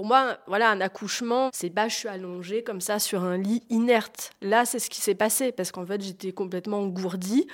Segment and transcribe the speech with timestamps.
[0.00, 3.62] Pour moi, voilà, un accouchement, c'est bah, je suis allongée comme ça sur un lit
[3.68, 4.30] inerte.
[4.40, 7.46] Là, c'est ce qui s'est passé parce qu'en fait, j'étais complètement engourdie.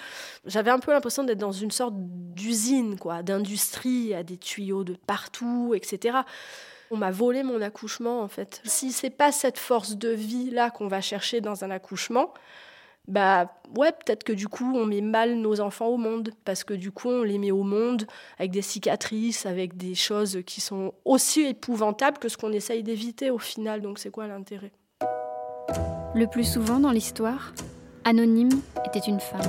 [0.45, 4.95] J'avais un peu l'impression d'être dans une sorte d'usine, quoi, d'industrie, à des tuyaux de
[4.95, 6.19] partout, etc.
[6.93, 8.63] On m'a volé mon accouchement, en fait.
[8.65, 12.33] Si c'est pas cette force de vie là qu'on va chercher dans un accouchement,
[13.09, 16.75] bah ouais, peut-être que du coup, on met mal nos enfants au monde, parce que
[16.75, 18.07] du coup, on les met au monde
[18.39, 23.31] avec des cicatrices, avec des choses qui sont aussi épouvantables que ce qu'on essaye d'éviter
[23.31, 23.81] au final.
[23.81, 24.73] Donc c'est quoi l'intérêt?
[26.15, 27.53] Le plus souvent dans l'histoire,
[28.05, 29.41] Anonyme était une femme.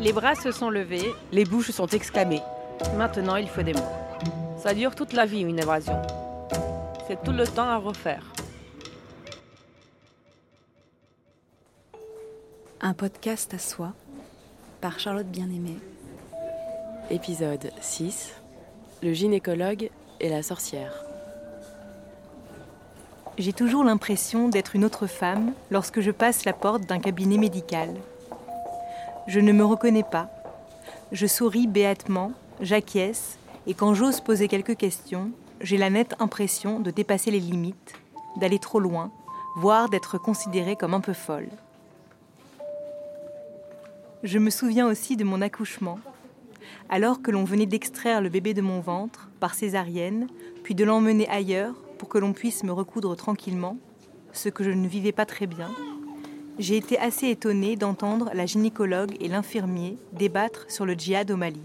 [0.00, 2.42] Les bras se sont levés, les bouches sont exclamées.
[2.96, 3.80] Maintenant, il faut des mots.
[4.56, 6.00] Ça dure toute la vie, une évasion.
[7.08, 8.22] C'est tout le temps à refaire.
[12.80, 13.92] Un podcast à soi
[14.80, 15.78] par Charlotte Bien-Aimée.
[17.10, 18.34] Épisode 6
[19.02, 20.92] Le gynécologue et la sorcière.
[23.36, 27.92] J'ai toujours l'impression d'être une autre femme lorsque je passe la porte d'un cabinet médical.
[29.26, 30.30] Je ne me reconnais pas.
[31.10, 36.92] Je souris béatement, j'acquiesce, et quand j'ose poser quelques questions, j'ai la nette impression de
[36.92, 37.94] dépasser les limites,
[38.36, 39.10] d'aller trop loin,
[39.56, 41.48] voire d'être considérée comme un peu folle.
[44.24, 46.00] Je me souviens aussi de mon accouchement.
[46.88, 50.26] Alors que l'on venait d'extraire le bébé de mon ventre par césarienne,
[50.64, 53.76] puis de l'emmener ailleurs pour que l'on puisse me recoudre tranquillement,
[54.32, 55.70] ce que je ne vivais pas très bien,
[56.58, 61.62] j'ai été assez étonnée d'entendre la gynécologue et l'infirmier débattre sur le djihad au Mali.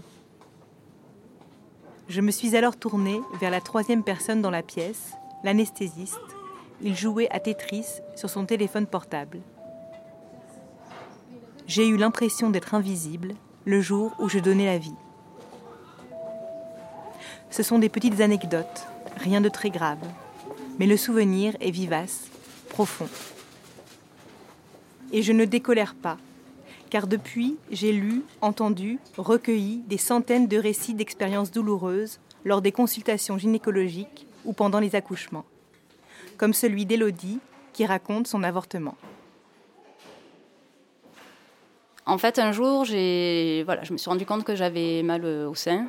[2.08, 6.20] Je me suis alors tournée vers la troisième personne dans la pièce, l'anesthésiste.
[6.80, 9.40] Il jouait à Tetris sur son téléphone portable.
[11.66, 13.34] J'ai eu l'impression d'être invisible
[13.64, 14.94] le jour où je donnais la vie.
[17.50, 20.04] Ce sont des petites anecdotes, rien de très grave,
[20.78, 22.28] mais le souvenir est vivace,
[22.68, 23.08] profond.
[25.10, 26.18] Et je ne décolère pas,
[26.90, 33.38] car depuis, j'ai lu, entendu, recueilli des centaines de récits d'expériences douloureuses lors des consultations
[33.38, 35.46] gynécologiques ou pendant les accouchements,
[36.36, 37.38] comme celui d'Élodie
[37.72, 38.96] qui raconte son avortement.
[42.06, 45.86] En fait, un jour, je me suis rendu compte que j'avais mal au sein.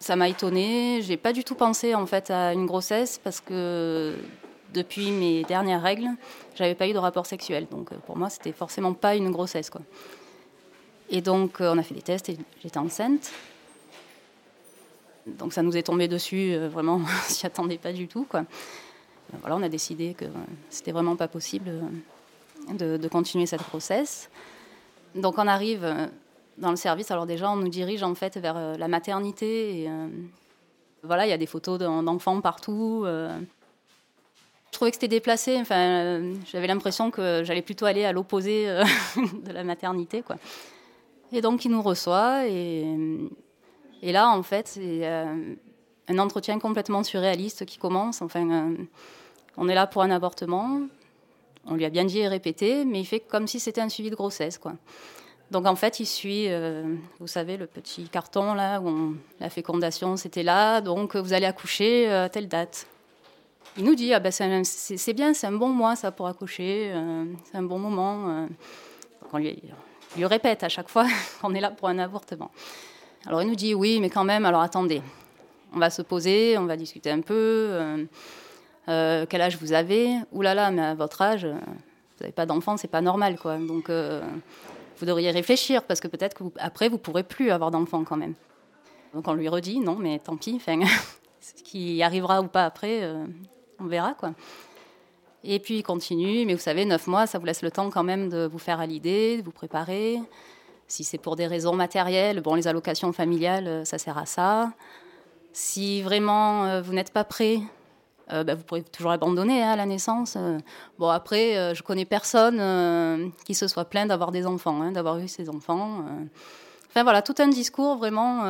[0.00, 1.00] Ça m'a étonnée.
[1.02, 4.14] J'ai pas du tout pensé en fait à une grossesse parce que
[4.74, 6.08] depuis mes dernières règles,
[6.56, 7.66] j'avais pas eu de rapport sexuel.
[7.70, 9.70] Donc euh, pour moi, c'était forcément pas une grossesse.
[11.08, 13.32] Et donc euh, on a fait des tests et j'étais enceinte.
[15.26, 18.44] Donc ça nous est tombé dessus, euh, vraiment, on s'y attendait pas du tout, quoi.
[19.40, 20.26] Voilà, on a décidé que
[20.68, 21.70] c'était vraiment pas possible
[22.68, 24.28] de, de continuer cette grossesse.
[25.14, 26.06] Donc on arrive euh,
[26.58, 29.82] dans le service, alors déjà on nous dirige en fait vers euh, la maternité.
[29.82, 30.08] Et, euh,
[31.02, 33.04] voilà, il y a des photos d'enfants partout.
[33.04, 33.42] Je
[34.72, 35.58] trouvais que c'était déplacé.
[35.60, 38.64] Enfin, j'avais l'impression que j'allais plutôt aller à l'opposé
[39.44, 40.36] de la maternité, quoi.
[41.30, 42.86] Et donc il nous reçoit et,
[44.00, 48.22] et là en fait c'est un entretien complètement surréaliste qui commence.
[48.22, 48.72] Enfin,
[49.58, 50.80] on est là pour un avortement
[51.66, 54.10] on lui a bien dit et répété, mais il fait comme si c'était un suivi
[54.10, 54.74] de grossesse, quoi.
[55.50, 60.16] Donc en fait, il suit, euh, vous savez, le petit carton là où la fécondation
[60.16, 62.86] c'était là, donc vous allez accoucher à telle date.
[63.76, 67.24] Il nous dit ah ben c'est bien, c'est un bon mois ça pour accoucher, euh,
[67.44, 68.28] c'est un bon moment.
[68.28, 68.46] Euh.
[69.32, 69.62] on lui,
[70.16, 71.06] lui, répète à chaque fois
[71.40, 72.50] qu'on est là pour un avortement.
[73.26, 75.02] Alors il nous dit oui, mais quand même, alors attendez,
[75.74, 78.06] on va se poser, on va discuter un peu.
[78.88, 82.32] Euh, quel âge vous avez Ouh là là, mais à votre âge, euh, vous n'avez
[82.32, 83.56] pas d'enfant, c'est pas normal, quoi.
[83.56, 84.22] Donc, euh,
[84.98, 88.34] vous devriez réfléchir parce que peut-être que après, vous pourrez plus avoir d'enfant quand même.
[89.14, 90.60] Donc, on lui redit non, mais tant pis.
[91.40, 93.10] ce qui arrivera ou pas après,
[93.80, 94.32] on verra, quoi.
[95.46, 98.02] Et puis il continue, mais vous savez, neuf mois, ça vous laisse le temps quand
[98.02, 100.18] même de vous faire à l'idée, de vous préparer.
[100.88, 104.72] Si c'est pour des raisons matérielles, bon, les allocations familiales, ça sert à ça.
[105.52, 107.60] Si vraiment vous n'êtes pas prêt,
[108.32, 110.36] euh, bah, vous pourrez toujours abandonner hein, à la naissance.
[110.36, 110.58] Euh.
[110.98, 115.18] bon, après, euh, je connais personne qui se soit plaint d'avoir des enfants, hein, d'avoir
[115.18, 116.04] eu ses enfants.
[116.88, 118.44] Enfin voilà, tout un discours vraiment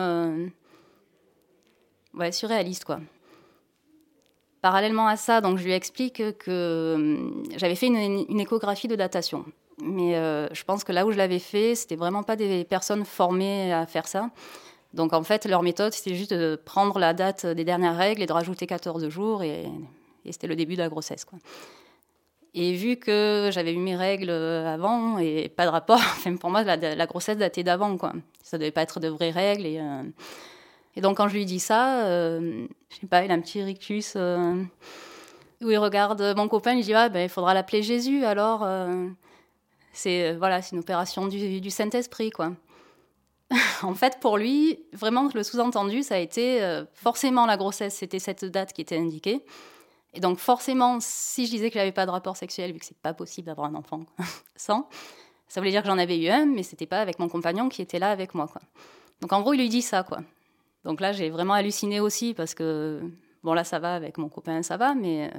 [2.15, 3.01] ouais, surréaliste, quoi.
[4.61, 7.19] Parallèlement à ça, donc je lui explique que
[7.57, 9.45] j'avais fait une, une, échographie de datation.
[9.83, 10.15] Mais
[10.53, 13.87] je pense que là où je l'avais fait, c'était vraiment pas des personnes formées à
[13.87, 14.31] faire ça.
[14.95, 18.27] Donc en fait, leur méthode, c'était juste de prendre la date des dernières règles et
[18.27, 19.67] de rajouter 14 jours, et,
[20.31, 21.25] c'était le début de la grossesse.
[21.25, 21.39] Quoi.
[22.55, 26.01] Et vu que j'avais eu mes règles avant et pas de rapport,
[26.41, 27.97] pour moi, la, grossesse datait d'avant.
[27.99, 28.13] Quoi.
[28.43, 29.67] Ça devait pas être de vraies règles.
[29.67, 30.03] Et, euh,
[30.97, 33.63] Et donc quand je lui dis ça, euh, je sais pas, il a un petit
[33.63, 34.63] rictus euh,
[35.61, 38.63] où il regarde mon copain, il dit ah ben il faudra l'appeler Jésus alors.
[38.65, 39.09] euh,
[39.93, 42.53] c'est voilà, c'est une opération du, du Saint-Esprit quoi.
[43.83, 48.19] en fait, pour lui, vraiment le sous-entendu, ça a été euh, forcément la grossesse, c'était
[48.19, 49.45] cette date qui était indiquée.
[50.15, 52.97] Et donc forcément, si je disais que j'avais pas de rapport sexuel, vu que c'est
[52.99, 54.01] pas possible d'avoir un enfant
[54.57, 54.89] sans,
[55.49, 57.83] ça voulait dire que j'en avais eu un, mais c'était pas avec mon compagnon qui
[57.83, 58.49] était là avec moi.
[59.21, 60.21] Donc en gros, il lui dit ça quoi.
[60.85, 63.01] Donc là, j'ai vraiment halluciné aussi parce que,
[63.43, 65.39] bon, là, ça va avec mon copain, ça va, mais euh,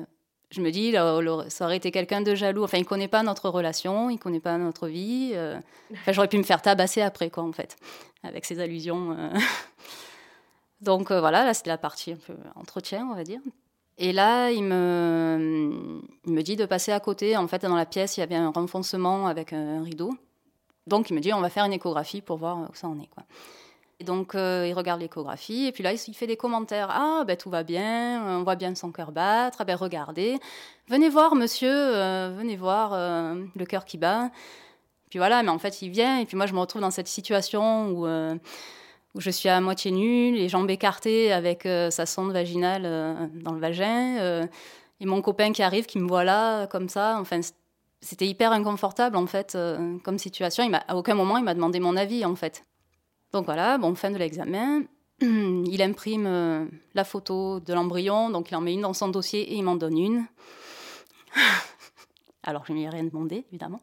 [0.56, 2.64] je me dis, le- ça aurait été quelqu'un de jaloux.
[2.64, 5.32] Enfin, il connaît pas notre relation, il connaît pas notre vie.
[5.34, 5.60] euh,
[5.94, 7.76] Enfin, j'aurais pu me faire tabasser après, quoi, en fait,
[8.24, 9.12] avec ces allusions.
[9.18, 9.30] euh.
[10.82, 13.40] Donc euh, voilà, là, c'était la partie un peu entretien, on va dire.
[13.98, 17.38] Et là, il me, il me dit de passer à côté.
[17.38, 20.14] En fait, dans la pièce, il y avait un renfoncement avec un rideau.
[20.86, 23.08] Donc, il me dit, on va faire une échographie pour voir où ça en est,
[23.10, 23.24] quoi.
[24.06, 26.90] Donc, euh, il regarde l'échographie, et puis là, il fait des commentaires.
[26.92, 29.58] Ah, ben tout va bien, on voit bien son cœur battre.
[29.62, 30.40] Ah, ben regardez,
[30.88, 34.30] venez voir, monsieur, euh, venez voir euh, le cœur qui bat.
[35.10, 37.08] Puis voilà, mais en fait, il vient, et puis moi, je me retrouve dans cette
[37.08, 38.08] situation où,
[39.18, 44.48] je suis à moitié nue, les jambes écartées avec sa sonde vaginale dans le vagin,
[45.00, 47.18] et mon copain qui arrive, qui me voit là, comme ça.
[47.20, 47.40] Enfin,
[48.02, 49.58] c'était hyper inconfortable, en fait,
[50.04, 50.64] comme situation.
[50.66, 52.64] Il à aucun moment, il m'a demandé mon avis, en fait.
[53.36, 54.84] Donc voilà, bon, fin de l'examen.
[55.20, 59.42] Il imprime euh, la photo de l'embryon, donc il en met une dans son dossier
[59.42, 60.26] et il m'en donne une.
[62.44, 63.82] Alors je ne lui ai rien demandé, évidemment.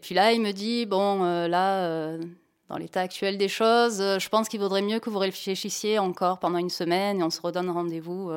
[0.00, 2.22] Puis là, il me dit, bon, euh, là, euh,
[2.68, 6.58] dans l'état actuel des choses, je pense qu'il vaudrait mieux que vous réfléchissiez encore pendant
[6.58, 8.30] une semaine et on se redonne rendez-vous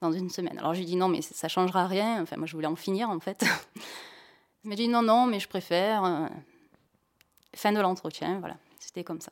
[0.00, 0.58] dans une semaine.
[0.58, 2.20] Alors je lui dis, non, mais ça ne changera rien.
[2.22, 3.44] Enfin, moi, je voulais en finir, en fait.
[4.64, 6.28] Il me dit, non, non, mais je préfère.
[7.54, 8.56] Fin de l'entretien, voilà.
[8.98, 9.30] C'était comme ça.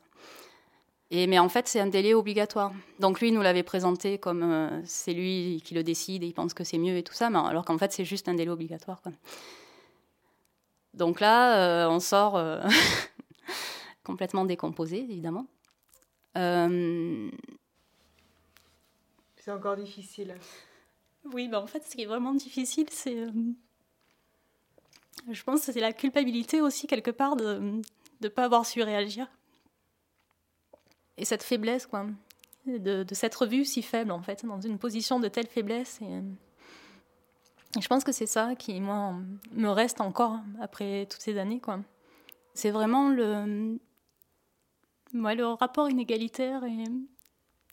[1.11, 2.71] Et, mais en fait, c'est un délai obligatoire.
[2.99, 6.33] Donc lui, il nous l'avait présenté comme euh, c'est lui qui le décide et il
[6.33, 8.49] pense que c'est mieux et tout ça, mais alors qu'en fait, c'est juste un délai
[8.49, 9.01] obligatoire.
[9.01, 9.11] quoi.
[10.93, 12.61] Donc là, euh, on sort euh,
[14.05, 15.47] complètement décomposé, évidemment.
[16.37, 17.29] Euh,
[19.35, 20.35] C'est encore difficile.
[21.33, 23.17] Oui, bah en fait, ce qui est vraiment difficile, c'est.
[23.17, 23.31] euh,
[25.29, 27.81] je pense que c'est la culpabilité aussi, quelque part, de
[28.21, 29.27] ne pas avoir su réagir.
[31.17, 32.05] Et cette faiblesse, quoi.
[32.65, 35.99] De, de s'être vue si faible, en fait, dans une position de telle faiblesse.
[36.01, 36.21] Euh,
[37.77, 39.15] et je pense que c'est ça qui, moi,
[39.51, 41.79] me reste encore après toutes ces années, quoi.
[42.53, 43.79] C'est vraiment le.
[45.13, 46.83] ouais, le rapport inégalitaire et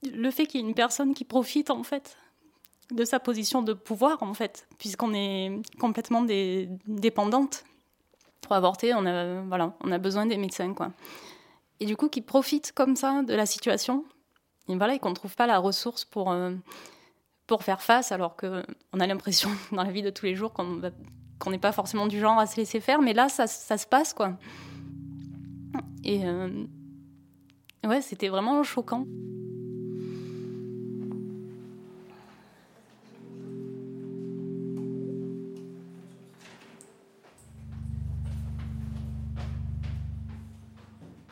[0.09, 2.17] le fait qu'il y ait une personne qui profite, en fait,
[2.91, 6.25] de sa position de pouvoir, en fait, puisqu'on est complètement
[6.87, 7.65] dépendante.
[8.43, 10.93] Pour avorter, on a, voilà, on a besoin des médecins, quoi.
[11.81, 14.05] Et du coup, qui profitent comme ça de la situation,
[14.69, 16.55] et voilà, et qu'on ne trouve pas la ressource pour, euh,
[17.47, 20.81] pour faire face, alors qu'on a l'impression, dans la vie de tous les jours, qu'on
[21.41, 23.87] qu'on n'est pas forcément du genre à se laisser faire, mais là, ça, ça se
[23.87, 24.39] passe, quoi.
[26.05, 26.65] Et euh,
[27.85, 29.05] ouais, c'était vraiment choquant.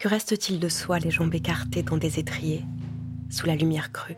[0.02, 2.64] Que reste-t-il de soi, les jambes écartées dans des étriers,
[3.31, 4.16] sous la lumière crue?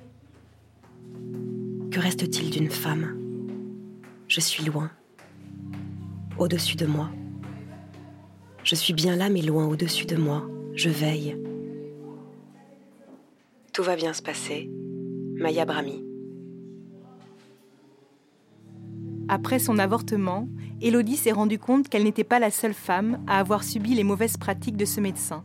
[1.91, 3.19] Que reste-t-il d'une femme?
[4.27, 4.91] Je suis loin,
[6.39, 7.11] au-dessus de moi.
[8.63, 10.49] Je suis bien là, mais loin au-dessus de moi.
[10.75, 11.37] Je veille.
[13.75, 14.71] Tout va bien se passer.
[15.35, 16.03] Maya Brahmi.
[19.29, 20.49] Après son avortement,
[20.81, 24.39] Élodie s'est rendue compte qu'elle n'était pas la seule femme à avoir subi les mauvaises
[24.39, 25.45] pratiques de ce médecin.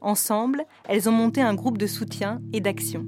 [0.00, 3.06] Ensemble, elles ont monté un groupe de soutien et d'action.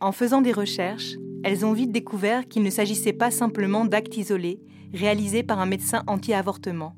[0.00, 4.60] En faisant des recherches, elles ont vite découvert qu'il ne s'agissait pas simplement d'actes isolés
[4.92, 6.96] réalisés par un médecin anti-avortement,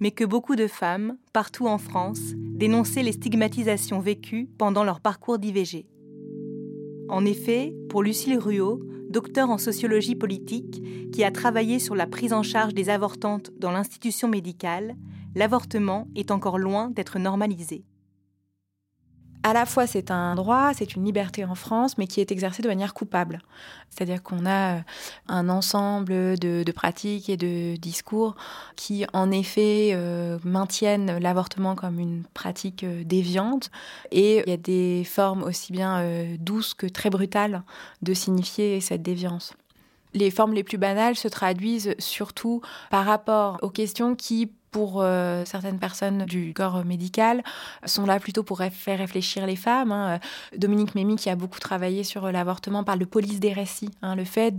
[0.00, 5.38] mais que beaucoup de femmes, partout en France, dénonçaient les stigmatisations vécues pendant leur parcours
[5.38, 5.86] d'IVG.
[7.08, 12.32] En effet, pour Lucille Ruot, docteur en sociologie politique, qui a travaillé sur la prise
[12.32, 14.96] en charge des avortantes dans l'institution médicale,
[15.36, 17.84] l'avortement est encore loin d'être normalisé.
[19.42, 22.62] à la fois c'est un droit, c'est une liberté en France, mais qui est exercée
[22.62, 23.38] de manière coupable.
[23.90, 24.80] C'est-à-dire qu'on a euh,
[25.28, 28.34] un ensemble de, pratiques et de discours
[28.74, 33.70] qui, en effet, euh, maintiennent l'avortement comme une pratique euh, déviante.
[34.10, 36.02] Et il y a des formes aussi bien
[36.40, 37.62] douces que très brutales
[38.02, 39.54] de signifier cette déviance.
[40.12, 45.42] Les formes les plus banales se traduisent surtout par rapport aux questions qui pour euh,
[45.46, 47.42] certaines personnes du corps médical,
[47.86, 49.90] sont là plutôt pour faire réfléchir les femmes.
[49.90, 50.20] Hein.
[50.54, 54.26] Dominique Mémy, qui a beaucoup travaillé sur l'avortement, parle de police des récits, hein, le
[54.26, 54.54] fait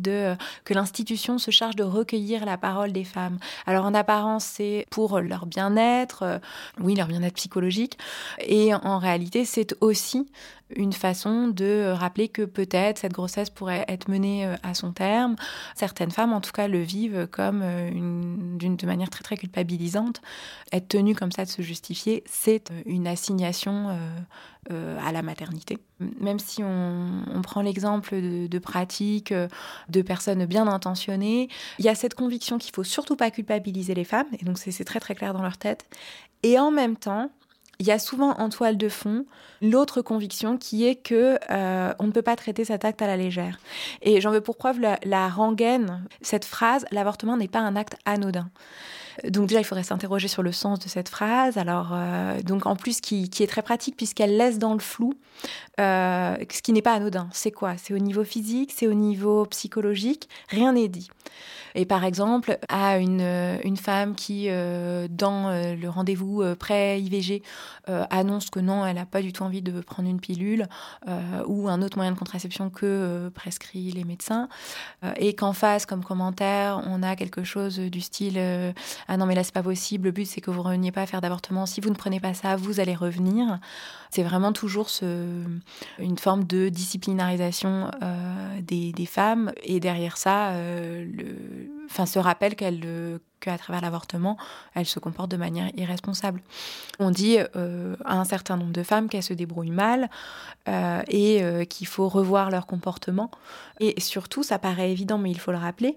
[0.66, 3.38] que l'institution se charge de recueillir la parole des femmes.
[3.68, 6.42] Alors en apparence, c'est pour leur bien-être,
[6.82, 8.00] oui, leur bien-être psychologique,
[8.40, 10.28] et en réalité, c'est aussi
[10.76, 15.36] une façon de rappeler que peut-être cette grossesse pourrait être menée euh, à son terme.
[15.76, 20.07] Certaines femmes, en tout cas, le vivent comme euh, une, manière très très culpabilisante.
[20.72, 23.98] Être tenue comme ça de se justifier, c'est euh, une assignation
[24.70, 25.78] à la maternité.
[26.20, 31.48] Même si on, prend l'exemple de, pratiques de personnes bien intentionnées,
[31.80, 34.84] il y a cette conviction qu'il faut surtout pas culpabiliser les femmes, et donc c'est,
[34.84, 35.86] très très clair dans leur tête.
[36.44, 37.32] Et en même temps,
[37.80, 39.26] il y a souvent en toile de fond
[39.62, 43.18] l'autre conviction qui est que euh, on ne peut pas traiter cet acte à la
[43.18, 43.60] légère.
[44.02, 48.50] Et j'en veux pour preuve la rengaine, cette phrase l'avortement n'est pas un acte anodin.
[49.26, 51.58] Donc déjà, il faudrait s'interroger sur le sens de cette phrase.
[51.58, 55.14] Alors, euh, donc en plus, qui, est très pratique puisqu'elle laisse dans le flou
[55.80, 57.28] euh, ce qui n'est pas anodin.
[57.32, 57.76] C'est quoi?
[57.78, 60.30] C'est au niveau physique, c'est au niveau psychologique.
[60.50, 61.10] Rien n'est dit.
[61.78, 63.22] Et par exemple, à une,
[63.64, 67.44] une femme qui, euh, dans euh, le rendez-vous euh, pré-IVG,
[68.10, 70.68] annonce que non, elle n'a pas du tout envie de prendre une pilule
[71.46, 74.50] ou un autre moyen de contraception que prescrit les médecins,
[75.16, 78.42] et qu'en face, comme commentaire, on a quelque chose du style
[79.08, 81.06] Ah non, mais là, c'est pas possible, le but, c'est que vous reveniez pas à
[81.06, 81.66] faire d'avortement.
[81.66, 83.60] Si vous ne prenez pas ça, vous allez revenir.
[84.10, 85.44] C'est vraiment toujours ce,
[86.00, 87.92] une forme de disciplinarisation
[88.62, 94.38] des, des, femmes, et derrière ça, le enfin, se rappelle qu'elle euh, qu'à travers l'avortement,
[94.76, 96.42] elle se comporte de manière irresponsable.
[97.00, 100.10] On dit euh, à un certain nombre de femmes qu'elles se débrouillent mal
[100.68, 103.32] euh, et qu'il faut revoir leur comportement.
[103.80, 105.96] Et surtout, ça paraît évident, mais il faut le rappeler,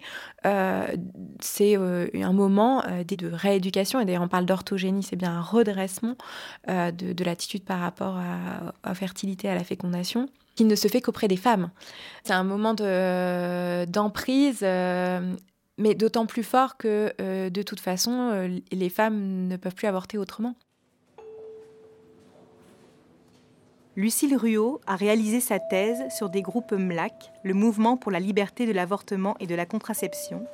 [1.40, 6.14] c'est un moment de rééducation, et d'ailleurs on parle d'orthogénie, c'est bien un redressement
[6.68, 10.28] de, l'attitude par rapport à, à la fertilité, à la fécondation
[10.60, 11.70] qui ne se fait qu'auprès des femmes.
[12.22, 14.62] C'est un moment d'emprise
[15.80, 19.88] mais d'autant plus fort que euh, de toute façon, euh, les femmes ne peuvent plus
[19.88, 20.54] avorter autrement.
[23.96, 28.66] Lucille Ruot a réalisé sa thèse sur des groupes MLAC, le mouvement pour la liberté
[28.66, 30.46] de l'avortement et de la contraception,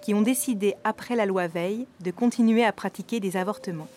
[0.00, 3.88] qui ont décidé, après la loi Veil, de continuer à pratiquer des avortements.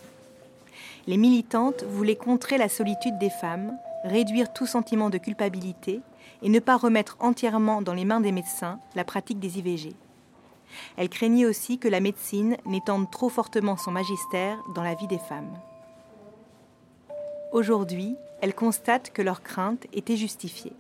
[1.06, 6.00] Les militantes voulaient contrer la solitude des femmes, réduire tout sentiment de culpabilité
[6.41, 9.94] et ne pas remettre entièrement dans les mains des médecins la pratique des IVG.
[10.97, 15.19] Elle craignait aussi que la médecine n'étende trop fortement son magistère dans la vie des
[15.19, 15.57] femmes.
[17.51, 20.74] Aujourd'hui, elle constate que leur crainte était justifiée.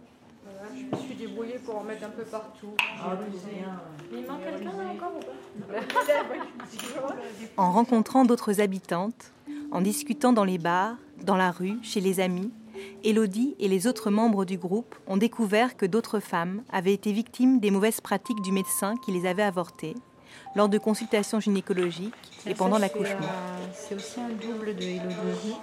[0.75, 2.73] je me suis débrouillée pour en mettre un peu partout.
[4.11, 5.13] Il manque quelqu'un encore
[7.57, 9.31] En rencontrant d'autres habitantes,
[9.71, 12.51] en discutant dans les bars, dans la rue, chez les amis,
[13.03, 17.59] Elodie et les autres membres du groupe ont découvert que d'autres femmes avaient été victimes
[17.59, 19.95] des mauvaises pratiques du médecin qui les avait avortées
[20.55, 22.13] lors de consultations gynécologiques
[22.45, 23.27] et pendant l'accouchement.
[23.73, 25.55] C'est aussi un double de Elodie.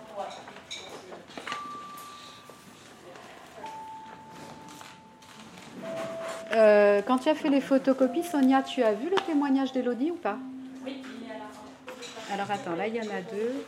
[6.52, 10.16] Euh, quand tu as fait les photocopies, Sonia, tu as vu le témoignage d'Elodie ou
[10.16, 10.38] pas?
[10.85, 13.64] Oui, il est à la Alors attends, là il y en a deux.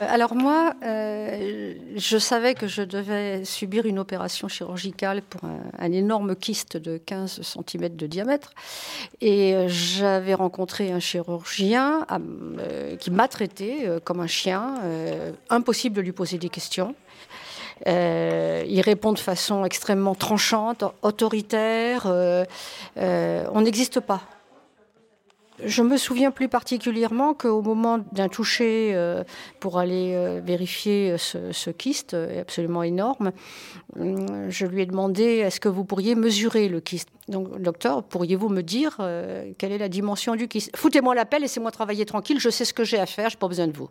[0.00, 5.42] Euh, alors moi, euh, je savais que je devais subir une opération chirurgicale pour
[5.78, 8.52] un, énorme kyste de 15 cm de diamètre.
[9.20, 12.06] Et euh, j'avais rencontré un chirurgien
[12.98, 14.74] qui m'a traité comme un chien.
[15.48, 16.94] impossible de lui poser des questions.
[17.86, 22.06] il répond de façon extrêmement tranchante, autoritaire.
[22.96, 24.22] on n'existe pas.
[25.64, 29.24] Je me souviens plus particulièrement qu'au moment d'un toucher euh,
[29.58, 33.32] pour aller euh, vérifier ce, kyste absolument énorme,
[33.98, 37.08] euh, je lui ai demandé est-ce que vous pourriez mesurer le kyste?
[37.28, 38.96] Donc, docteur, pourriez-vous me dire
[39.58, 40.76] quelle est la dimension du kyste?
[40.76, 43.40] Foutez-moi la pelle, laissez-moi travailler tranquille, je sais ce que j'ai à faire, je n'ai
[43.40, 43.88] pas besoin de vous.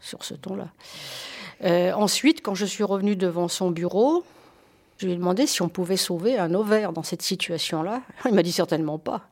[0.00, 0.68] Sur ce ton-là.
[1.94, 4.22] ensuite, quand je suis revenue devant son bureau,
[4.98, 8.02] je lui ai demandé si on pouvait sauver un ovaire dans cette situation-là.
[8.26, 9.22] Il m'a dit certainement pas.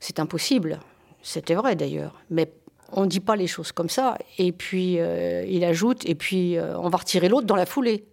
[0.00, 0.80] C'est impossible.
[1.22, 2.52] C'était vrai d'ailleurs, mais
[2.92, 4.18] on ne dit pas les choses comme ça.
[4.38, 8.04] Et puis euh, il ajoute, et puis euh, on va retirer l'autre dans la foulée.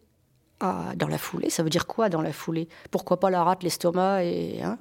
[0.62, 2.68] Ah, dans la foulée, ça veut dire quoi dans la foulée?
[2.92, 4.78] Pourquoi pas la rate, l'estomac et hein,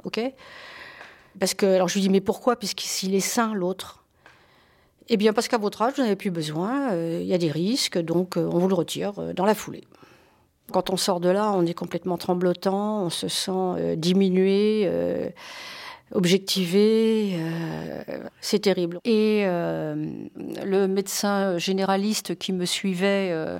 [1.38, 2.56] Parce que alors je lui dis mais pourquoi?
[2.56, 4.04] Puisqu'il est sain l'autre.
[5.08, 7.50] Eh bien parce qu'à votre âge vous n'avez plus besoin, euh, il y a des
[7.50, 9.84] risques, donc on vous le retire dans la foulée.
[10.72, 14.86] Quand on sort de là, on est complètement tremblotant, on se sent diminué
[16.12, 18.02] objectivé, euh,
[18.40, 19.00] c'est terrible.
[19.04, 19.94] Et euh,
[20.64, 23.58] le médecin généraliste qui me suivait, euh,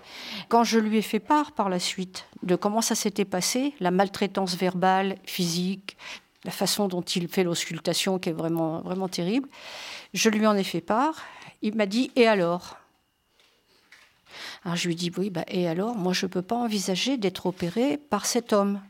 [0.49, 3.90] quand je lui ai fait part par la suite de comment ça s'était passé, la
[3.90, 5.97] maltraitance verbale, physique,
[6.45, 9.49] la façon dont il fait l'auscultation qui est vraiment, vraiment terrible,
[10.14, 11.25] je lui en ai fait part.
[11.62, 12.78] Il m'a dit Et alors?
[14.64, 17.47] Alors je lui dis oui, bah, et alors, moi je ne peux pas envisager d'être
[17.47, 18.81] opéré par cet homme.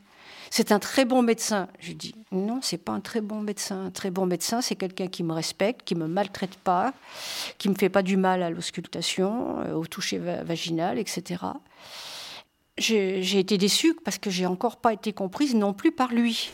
[0.51, 1.67] C'est un très bon médecin.
[1.79, 3.85] Je dis non, c'est pas un très bon médecin.
[3.85, 6.93] Un très bon médecin, c'est quelqu'un qui me respecte, qui me maltraite pas,
[7.57, 11.43] qui me fait pas du mal à l'auscultation, euh, au toucher vaginal, etc.
[12.77, 16.51] J'ai été déçue parce que j'ai encore pas été comprise non plus par lui.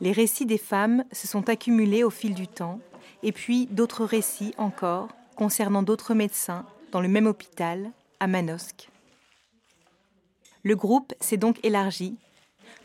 [0.00, 2.80] Les récits des femmes se sont accumulés au fil du temps
[3.24, 7.90] et puis d'autres récits encore concernant d'autres médecins dans le même hôpital,
[8.20, 8.88] à Manosque.
[10.62, 12.16] Le groupe s'est donc élargi.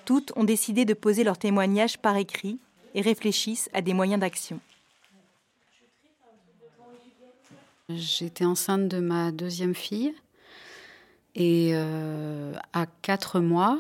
[0.06, 2.58] Toutes ont décidé de poser leur témoignage par écrit
[2.96, 4.60] et réfléchissent à des moyens d'action.
[7.90, 10.14] J'étais enceinte de ma deuxième fille
[11.36, 13.80] et euh, à quatre mois,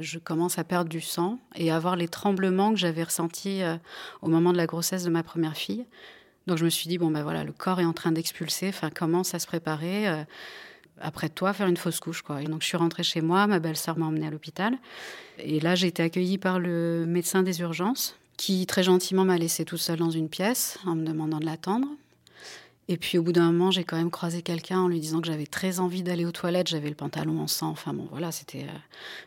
[0.00, 3.76] je commence à perdre du sang et à avoir les tremblements que j'avais ressentis euh,
[4.22, 5.86] au moment de la grossesse de ma première fille.
[6.46, 8.90] Donc je me suis dit, bon ben voilà, le corps est en train d'expulser, enfin
[8.90, 10.08] commence à se préparer.
[10.08, 10.24] Euh,
[11.00, 12.22] après toi, faire une fausse couche.
[12.22, 12.42] Quoi.
[12.42, 14.76] Et donc je suis rentrée chez moi, ma belle-sœur m'a emmenée à l'hôpital.
[15.38, 19.64] Et là, j'ai été accueillie par le médecin des urgences qui très gentiment m'a laissée
[19.64, 21.88] toute seule dans une pièce en me demandant de l'attendre.
[22.88, 25.26] Et puis au bout d'un moment, j'ai quand même croisé quelqu'un en lui disant que
[25.26, 26.68] j'avais très envie d'aller aux toilettes.
[26.68, 27.68] J'avais le pantalon en sang.
[27.68, 28.78] Enfin bon, voilà, c'était euh,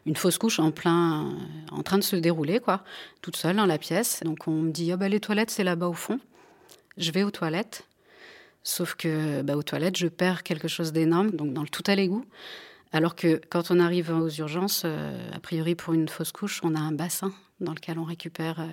[0.05, 1.31] une fausse couche en plein, euh,
[1.71, 2.83] en train de se dérouler, quoi,
[3.21, 4.21] toute seule dans la pièce.
[4.23, 6.19] Donc on me dit, oh, bah, les toilettes, c'est là-bas au fond.
[6.97, 7.87] Je vais aux toilettes.
[8.61, 11.95] Sauf que bah, aux toilettes, je perds quelque chose d'énorme, donc dans le tout à
[11.95, 12.25] l'égout.
[12.91, 16.75] Alors que quand on arrive aux urgences, euh, a priori pour une fausse couche, on
[16.75, 18.63] a un bassin dans lequel on récupère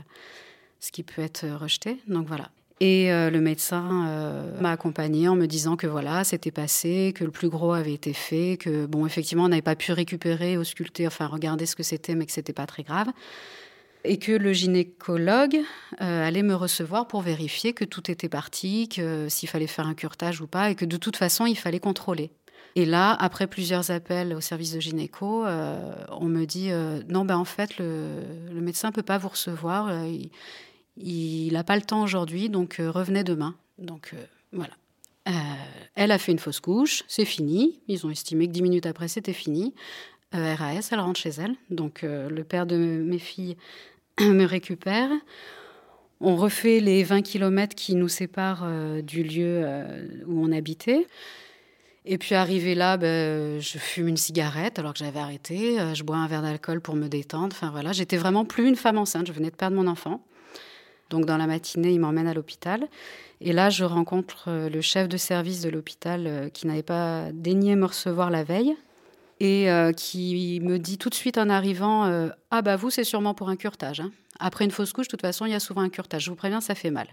[0.79, 2.01] ce qui peut être rejeté.
[2.07, 2.51] Donc voilà.
[2.81, 7.25] Et euh, le médecin euh, m'a accompagné en me disant que voilà, c'était passé, que
[7.25, 11.07] le plus gros avait été fait, que bon, effectivement, on n'avait pas pu récupérer, ausculter,
[11.07, 13.09] enfin regarder ce que c'était, mais que c'était pas très grave.
[14.03, 15.61] Et que le gynécologue
[16.03, 19.95] euh, allait me recevoir pour vérifier que tout était parti, que s'il fallait faire un
[19.95, 22.33] curtage ou pas, et que de toute façon, il fallait contrôler.
[22.77, 26.71] Et là, après plusieurs appels au service de gynéco, on me dit
[27.09, 28.09] non, ben en fait, le,
[28.53, 29.93] le médecin peut pas vous recevoir.
[30.97, 33.55] N'a pas le temps aujourd'hui, donc euh, revenez demain.
[33.79, 34.75] Donc euh, voilà.
[35.29, 35.33] Euh,
[35.95, 37.81] elle a fait une fausse couche, c'est fini.
[37.89, 39.75] Ils ont estimé que dix minutes après, c'était fini.
[40.33, 41.55] RAS, elle rentre chez elle.
[41.71, 43.57] Donc le père de mes filles
[44.21, 45.09] me récupère.
[46.21, 48.67] On refait les 20 km qui nous séparent
[49.05, 49.65] du lieu
[50.27, 51.07] où on habitait.
[52.05, 55.79] Et puis arrivé là, ben, je fume une cigarette alors que j'avais arrêté.
[55.95, 57.55] je bois un verre d'alcool pour me détendre.
[57.55, 59.29] Enfin voilà, j'étais vraiment plus une femme enceinte.
[59.29, 60.21] Je venais de perdre mon enfant.
[61.15, 62.89] Donc dans la matinée, il m'emmène à l'hôpital.
[63.41, 67.31] Et là, je rencontre euh, le chef de service de l'hôpital euh, qui n'avait pas
[67.33, 68.75] daigné me recevoir la veille
[69.39, 73.33] et euh, qui me dit tout de suite en arrivant Ah, bah vous, c'est sûrement
[73.33, 74.01] pour un curtage.
[74.01, 74.11] Hein.
[74.41, 76.25] Après une fausse couche, de toute façon, il y a souvent un curtage.
[76.25, 77.07] Je vous préviens, ça fait mal.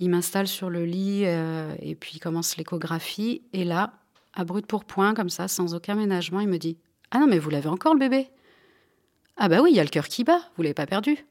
[0.00, 3.42] Il m'installe sur le lit et puis commence l'échographie.
[3.54, 3.94] Et là,
[4.34, 6.76] à brut pour point, comme ça, sans aucun ménagement, il me dit
[7.10, 8.28] Ah non, mais vous l'avez encore le bébé
[9.38, 11.24] Ah, bah oui, il y a le cœur qui bat, vous l'avez pas perdu.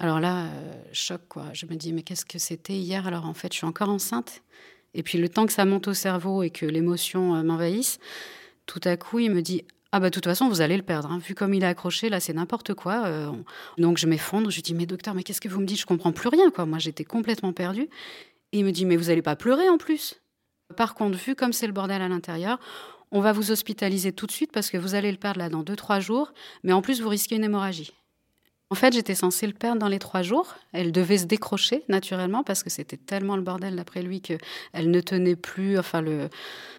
[0.00, 1.48] Alors là, euh, choc, quoi.
[1.52, 3.06] Je me dis, mais qu'est-ce que c'était hier?
[3.06, 4.42] Alors en fait, je suis encore enceinte.
[4.94, 7.98] Et puis le temps que ça monte au cerveau et que l'émotion euh, m'envahisse,
[8.64, 11.12] tout à coup, il me dit, ah bah de toute façon, vous allez le perdre.
[11.12, 11.18] Hein.
[11.18, 13.04] Vu comme il est accroché, là, c'est n'importe quoi.
[13.04, 13.30] Euh,
[13.76, 14.50] donc je m'effondre.
[14.50, 15.80] Je dis, mais docteur, mais qu'est-ce que vous me dites?
[15.80, 16.64] Je comprends plus rien, quoi.
[16.64, 17.90] Moi, j'étais complètement perdue.
[18.52, 20.22] Et il me dit, mais vous allez pas pleurer en plus.
[20.78, 22.58] Par contre, vu comme c'est le bordel à l'intérieur,
[23.10, 25.62] on va vous hospitaliser tout de suite parce que vous allez le perdre là dans
[25.62, 26.32] 2-3 jours.
[26.64, 27.92] Mais en plus, vous risquez une hémorragie.
[28.72, 30.54] En fait, j'étais censée le perdre dans les trois jours.
[30.72, 34.38] Elle devait se décrocher naturellement parce que c'était tellement le bordel d'après lui qu'elle
[34.92, 35.76] ne tenait plus.
[35.76, 36.28] Enfin, le,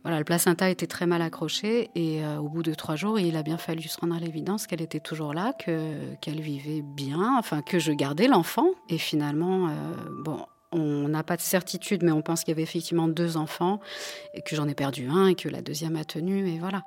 [0.04, 3.36] voilà, le placenta était très mal accroché et euh, au bout de trois jours, il
[3.36, 7.36] a bien fallu se rendre à l'évidence qu'elle était toujours là, que qu'elle vivait bien,
[7.38, 8.70] enfin que je gardais l'enfant.
[8.88, 9.74] Et finalement, euh,
[10.24, 13.82] bon, on n'a pas de certitude, mais on pense qu'il y avait effectivement deux enfants
[14.34, 16.48] et que j'en ai perdu un et que la deuxième a tenu.
[16.48, 16.84] Et voilà.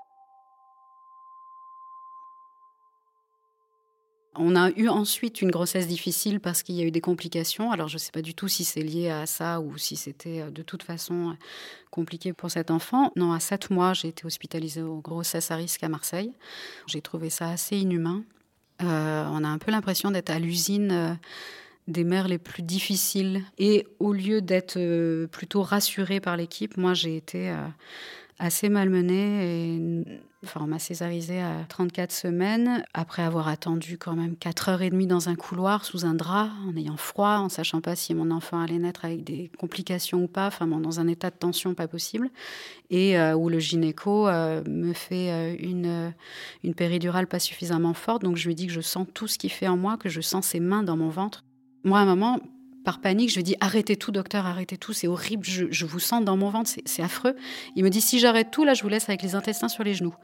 [4.37, 7.71] On a eu ensuite une grossesse difficile parce qu'il y a eu des complications.
[7.71, 10.43] Alors je ne sais pas du tout si c'est lié à ça ou si c'était
[10.43, 11.33] euh, de toute façon euh,
[11.91, 13.13] compliqué pour cet enfant.
[13.17, 16.33] Non, à sept mois, j'ai été hospitalisée aux grossesses à risque à Marseille.
[16.87, 18.25] J'ai trouvé ça assez inhumain.
[18.83, 21.19] Euh, on a un peu l'impression d'être à l'usine
[21.87, 23.43] des mères les plus difficiles.
[23.59, 27.55] Et au lieu d'être plutôt rassurée par l'équipe, moi j'ai été
[28.39, 29.77] assez malmenée.
[29.77, 30.05] Et,
[30.45, 34.91] enfin, on m'a césarisée à 34 semaines, après avoir attendu quand même 4 heures et
[34.91, 38.31] demie dans un couloir sous un drap, en ayant froid, en sachant pas si mon
[38.31, 41.89] enfant allait naître avec des complications ou pas, enfin dans un état de tension pas
[41.89, 42.31] possible,
[42.91, 46.13] et euh, où le gynéco me fait une,
[46.63, 49.51] une péridurale pas suffisamment forte, donc je lui dis que je sens tout ce qu'il
[49.51, 51.45] fait en moi, que je sens ses mains dans mon ventre.
[51.85, 52.41] Moi, à un moment,
[52.85, 56.25] par panique, je lui dis arrêtez tout, docteur, arrêtez tout, c'est horrible, je, vous sens
[56.25, 57.35] dans mon ventre, c'est affreux.
[57.75, 59.95] Il me dit si j'arrête tout, là, je vous laisse avec les intestins sur les
[59.95, 60.15] genoux.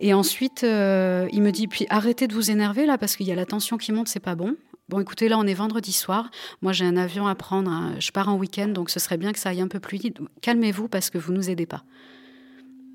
[0.00, 3.32] Et ensuite, euh, il me dit puis arrêtez de vous énerver là parce qu'il y
[3.32, 4.56] a la tension qui monte, c'est pas bon.
[4.88, 6.30] Bon, écoutez, là, on est vendredi soir.
[6.62, 7.70] Moi, j'ai un avion à prendre.
[7.70, 7.96] Hein.
[7.98, 10.18] Je pars en week-end, donc ce serait bien que ça aille un peu plus vite.
[10.40, 11.84] Calmez-vous parce que vous nous aidez pas.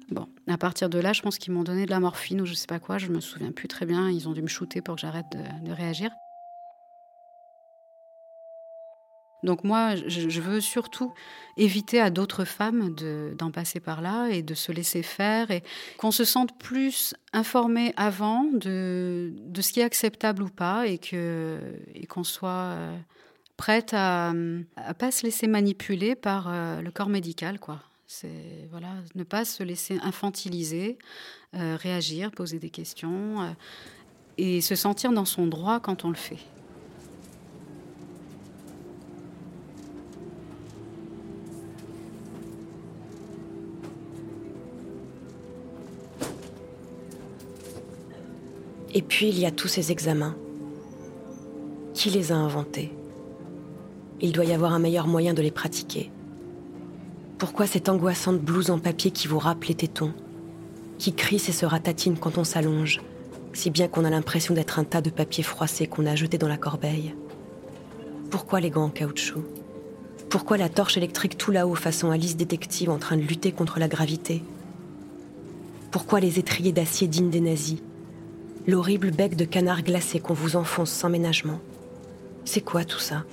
[0.10, 2.54] Bon, à partir de là, je pense qu'ils m'ont donné de la morphine ou je
[2.56, 2.98] sais pas quoi.
[2.98, 4.10] Je me souviens plus très bien.
[4.10, 5.28] Ils ont dû me shooter pour que j'arrête
[5.64, 6.10] de réagir.
[9.44, 11.14] Donc moi, je, veux surtout
[11.58, 12.96] éviter à d'autres femmes
[13.38, 15.64] d'en passer par là et de se laisser faire et
[15.98, 20.98] qu'on se sente plus informé avant de, de, ce qui est acceptable ou pas et
[20.98, 21.60] qu'on
[21.94, 22.98] et qu'on soit euh,
[23.58, 24.64] prête à ne
[24.98, 27.60] pas se laisser manipuler par euh, le corps médical.
[27.60, 27.82] quoi.
[28.08, 30.98] C'est voilà, ne pas se laisser infantiliser,
[31.56, 33.56] euh, réagir, poser des questions
[34.38, 36.40] et se sentir dans son droit quand on le fait.
[48.96, 50.36] Et puis il y a tous ces examens.
[51.96, 52.92] Qui les a inventés?
[54.22, 56.12] Il doit y avoir un meilleur moyen de les pratiquer.
[57.40, 60.14] Pourquoi cette angoissante blouse en papier qui vous râpe les tétons?
[61.00, 63.02] Qui crisse et se ratatine quand on s'allonge,
[63.52, 66.48] si bien qu'on a l'impression d'être un tas de papier froissé qu'on a jeté dans
[66.48, 67.16] la corbeille.
[68.30, 69.44] Pourquoi les gants en caoutchouc?
[70.30, 73.88] Pourquoi la torche électrique tout là-haut façon Alice détective en train de lutter contre la
[73.88, 74.44] gravité?
[75.90, 77.82] Pourquoi les étriers d'acier dignes des nazis?
[78.66, 81.60] L'horrible bec de canard glacé qu'on vous enfonce sans ménagement.
[82.46, 83.24] C'est quoi tout ça?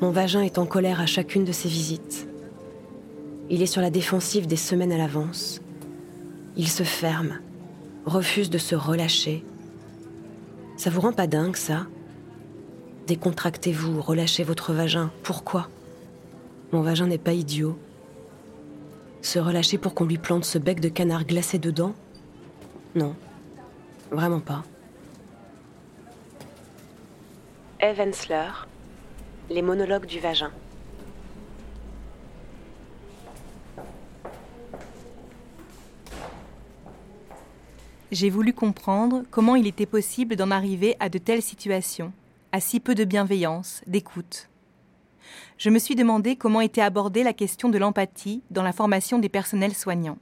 [0.00, 2.26] Mon vagin est en colère à chacune de ses visites.
[3.50, 5.60] Il est sur la défensive des semaines à l'avance.
[6.56, 7.38] Il se ferme,
[8.06, 9.44] refuse de se relâcher.
[10.76, 11.86] Ça vous rend pas dingue, ça?
[13.06, 15.10] Décontractez-vous, relâchez votre vagin.
[15.22, 15.68] Pourquoi?
[16.72, 17.76] Mon vagin n'est pas idiot.
[19.20, 21.94] Se relâcher pour qu'on lui plante ce bec de canard glacé dedans?
[22.94, 23.14] Non.
[24.12, 24.62] Vraiment pas.
[27.80, 28.12] Eve
[29.48, 30.52] Les monologues du vagin.
[38.10, 42.12] J'ai voulu comprendre comment il était possible d'en arriver à de telles situations,
[42.52, 44.50] à si peu de bienveillance, d'écoute.
[45.56, 49.30] Je me suis demandé comment était abordée la question de l'empathie dans la formation des
[49.30, 50.18] personnels soignants.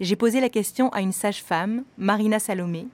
[0.00, 2.86] J'ai posé la question à une sage-femme, Marina Salomé.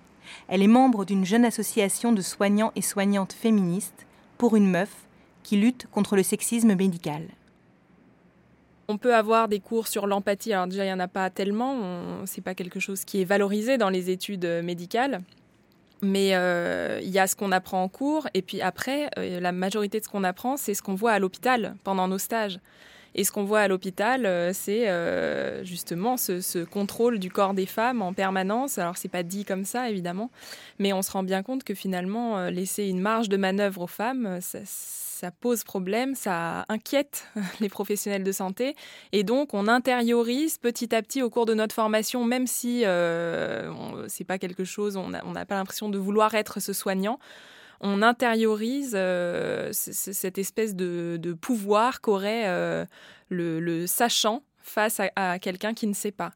[0.48, 4.06] Elle est membre d'une jeune association de soignants et soignantes féministes
[4.38, 4.90] pour une meuf
[5.42, 7.22] qui lutte contre le sexisme médical.
[8.88, 10.52] On peut avoir des cours sur l'empathie.
[10.52, 12.24] Alors déjà, il n'y en a pas tellement.
[12.24, 15.22] Ce n'est pas quelque chose qui est valorisé dans les études médicales.
[16.02, 18.28] Mais euh, il y a ce qu'on apprend en cours.
[18.34, 21.18] Et puis après, euh, la majorité de ce qu'on apprend, c'est ce qu'on voit à
[21.18, 22.60] l'hôpital pendant nos stages.
[23.18, 27.64] Et ce qu'on voit à l'hôpital, euh, c'est euh, justement ce, contrôle du corps des
[27.64, 28.76] femmes en permanence.
[28.76, 30.30] Alors, c'est pas dit comme ça, évidemment,
[30.78, 33.86] mais on se rend bien compte que finalement, euh, laisser une marge de manœuvre aux
[33.86, 37.26] femmes, ça, pose problème, ça inquiète
[37.60, 38.76] les professionnels de santé.
[39.12, 44.06] Et donc, on intériorise petit à petit au cours de notre formation, même si euh,
[44.08, 47.18] c'est pas quelque chose, on n'a pas l'impression de vouloir être ce soignant
[47.80, 52.84] on intériorise euh, cette espèce de, pouvoir qu'aurait euh,
[53.28, 56.32] le, sachant face à, quelqu'un qui ne sait pas.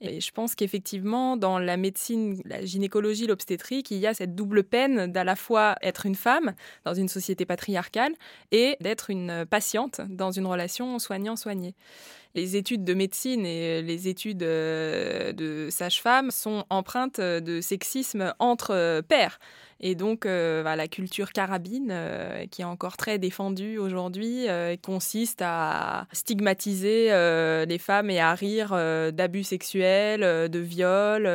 [0.00, 4.64] Et je pense qu'effectivement, dans la médecine, la gynécologie, l'obstétrique, il y a cette double
[4.64, 8.12] peine d'à la fois être une femme dans une société patriarcale
[8.50, 11.74] et d'être une patiente dans une relation soignant-soigné.
[12.34, 19.02] Les études de médecine et les études euh, de sage-femme sont empreintes de sexisme entre
[19.02, 19.38] pairs.
[19.82, 24.76] Et donc, euh, bah, la culture carabine, euh, qui est encore très défendue aujourd'hui, euh,
[24.80, 27.10] consiste à stigmatiser
[27.66, 28.70] les femmes et à rire
[29.12, 31.28] d'abus sexuels, de viols.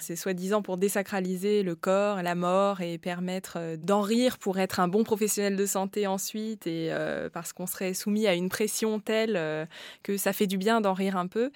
[0.00, 4.88] C'est soi-disant pour désacraliser le corps, la mort et permettre d'en rire pour être un
[4.88, 6.90] bon professionnel de santé ensuite et
[7.32, 9.68] parce qu'on serait soumis à une pression telle
[10.02, 11.50] que ça fait du bien d'en rire un peu.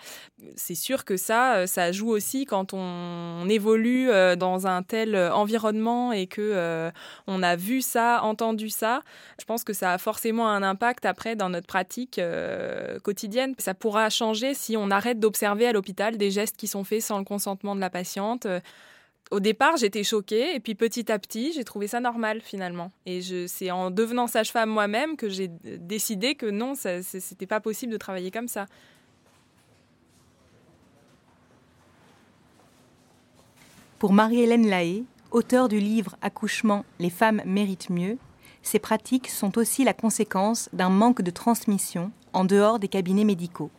[0.57, 6.12] C'est sûr que ça, ça joue aussi quand on évolue dans un tel environnement enfants
[6.12, 6.90] et que
[7.27, 9.01] on a vu ça, entendu ça,
[9.38, 12.20] je pense que ça a forcément un impact après dans notre pratique
[13.03, 13.55] quotidienne.
[13.59, 17.18] Ça pourra changer si on arrête d'observer à l'hôpital des gestes qui sont faits sans
[17.18, 18.46] le consentement de la patiente
[19.31, 22.90] au départ, j'étais choquée, et puis petit à petit, j'ai trouvé ça normal finalement.
[23.07, 27.99] Et c'est en devenant sage-femme moi-même que j'ai décidé que non, c'était pas possible de
[27.99, 28.66] travailler comme ça.
[34.01, 38.19] Pour Marie-Hélène Lahaye, auteure du livre Accouchement, les femmes méritent mieux,
[38.62, 43.71] ces pratiques sont aussi la conséquence d'un manque de transmission en dehors des cabinets médicaux.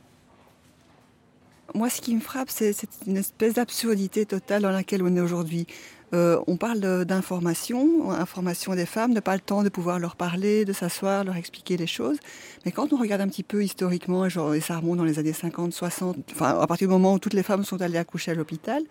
[1.74, 2.76] Moi, ce qui me frappe, c'est
[3.08, 5.68] une espèce d'absurdité totale dans laquelle on est aujourd'hui.
[6.14, 10.66] Euh, on parle d'information, information des femmes, de pas le temps de pouvoir leur parler,
[10.66, 12.18] de s'asseoir, leur expliquer les choses.
[12.66, 15.74] Mais quand on regarde un petit peu historiquement, et ça remonte dans les années 50,
[15.74, 18.84] 60, enfin, à partir du moment où toutes les femmes sont allées accoucher à l'hôpital,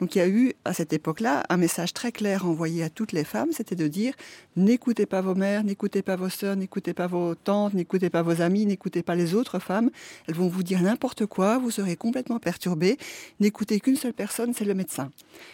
[0.00, 3.12] donc il y a eu à cette époque-là un message très clair envoyé à toutes
[3.12, 4.14] les femmes, c'était de dire
[4.56, 8.40] n'écoutez pas vos mères, n'écoutez pas vos sœurs, n'écoutez pas vos tantes, n'écoutez pas vos
[8.40, 9.90] amis, n'écoutez pas les autres femmes.
[10.26, 12.98] Elles vont vous dire n'importe quoi, vous serez complètement perturbé.
[13.40, 15.10] N'écoutez qu'une seule personne, c'est le médecin.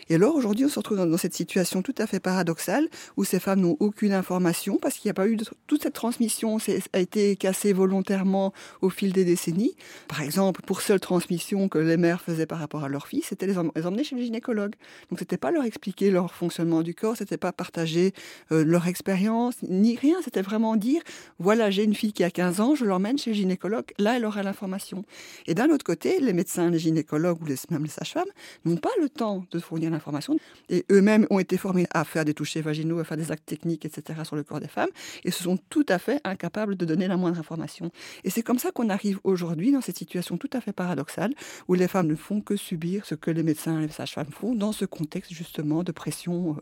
[0.09, 3.41] Et alors aujourd'hui, on se retrouve dans cette situation tout à fait paradoxale où ces
[3.41, 6.59] femmes n'ont aucune information parce qu'il n'y a pas eu de, toute cette transmission
[6.93, 9.75] a été cassée volontairement au fil des décennies.
[10.09, 13.47] Par exemple, pour seule transmission que les mères faisaient par rapport à leurs filles, c'était
[13.47, 14.75] les, emmener chez le gynécologue.
[15.11, 18.13] Donc c'était pas leur expliquer leur fonctionnement du corps, c'était pas partager
[18.53, 21.03] euh, leur expérience ni rien, c'était vraiment dire
[21.39, 24.25] voilà, j'ai une fille qui a 15 ans, je l'emmène chez le gynécologue, là elle
[24.25, 25.05] aura l'information.
[25.47, 28.25] Et d'un autre côté, les médecins, les gynécologues ou même les sages-femmes
[28.65, 32.25] n'ont pas le temps de fournir l'information et eux eux-mêmes ont été formés à faire
[32.25, 34.21] des touchés vaginaux, à faire des actes techniques, etc.
[34.25, 34.89] sur le corps des femmes,
[35.25, 37.91] et se sont tout à fait incapables de donner la moindre information.
[38.25, 41.35] Et c'est comme ça qu'on arrive aujourd'hui dans cette situation tout à fait paradoxale,
[41.69, 44.55] où les femmes ne font que subir ce que les médecins et les sages-femmes font,
[44.55, 46.57] dans ce contexte justement de pression,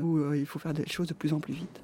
[0.00, 1.80] euh, où euh, il faut faire des choses de plus en plus vite.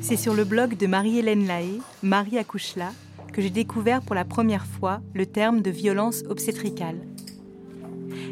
[0.00, 2.92] C'est sur le blog de Marie-Hélène Lahaye, Marie accouche là,
[3.32, 6.98] que j'ai découvert pour la première fois le terme de violence obstétricale.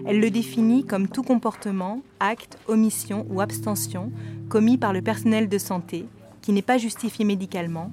[0.07, 4.12] Elle le définit comme tout comportement, acte, omission ou abstention
[4.48, 6.07] commis par le personnel de santé
[6.42, 7.90] qui n'est pas justifié médicalement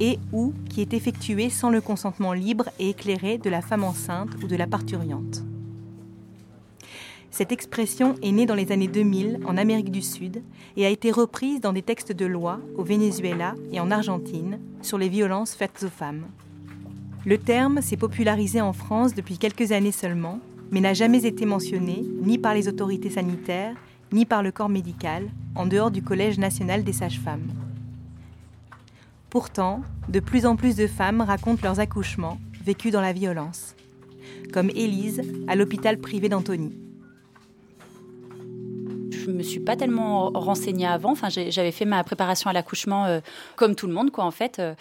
[0.00, 4.30] et ou qui est effectué sans le consentement libre et éclairé de la femme enceinte
[4.42, 5.42] ou de la parturiente.
[7.34, 10.44] Cette expression est née dans les années 2000 en Amérique du Sud
[10.76, 14.98] et a été reprise dans des textes de loi au Venezuela et en Argentine sur
[14.98, 16.26] les violences faites aux femmes.
[17.26, 20.38] Le terme s'est popularisé en France depuis quelques années seulement,
[20.70, 23.74] mais n'a jamais été mentionné ni par les autorités sanitaires,
[24.12, 27.50] ni par le corps médical, en dehors du Collège national des sages-femmes.
[29.28, 33.74] Pourtant, de plus en plus de femmes racontent leurs accouchements vécus dans la violence,
[34.52, 36.83] comme Élise à l'hôpital privé d'Antony.
[39.24, 41.12] Je me suis pas tellement renseignée avant.
[41.12, 43.20] Enfin, j'avais fait ma préparation à l'accouchement euh,
[43.56, 44.58] comme tout le monde, quoi, en fait.
[44.58, 44.74] Euh,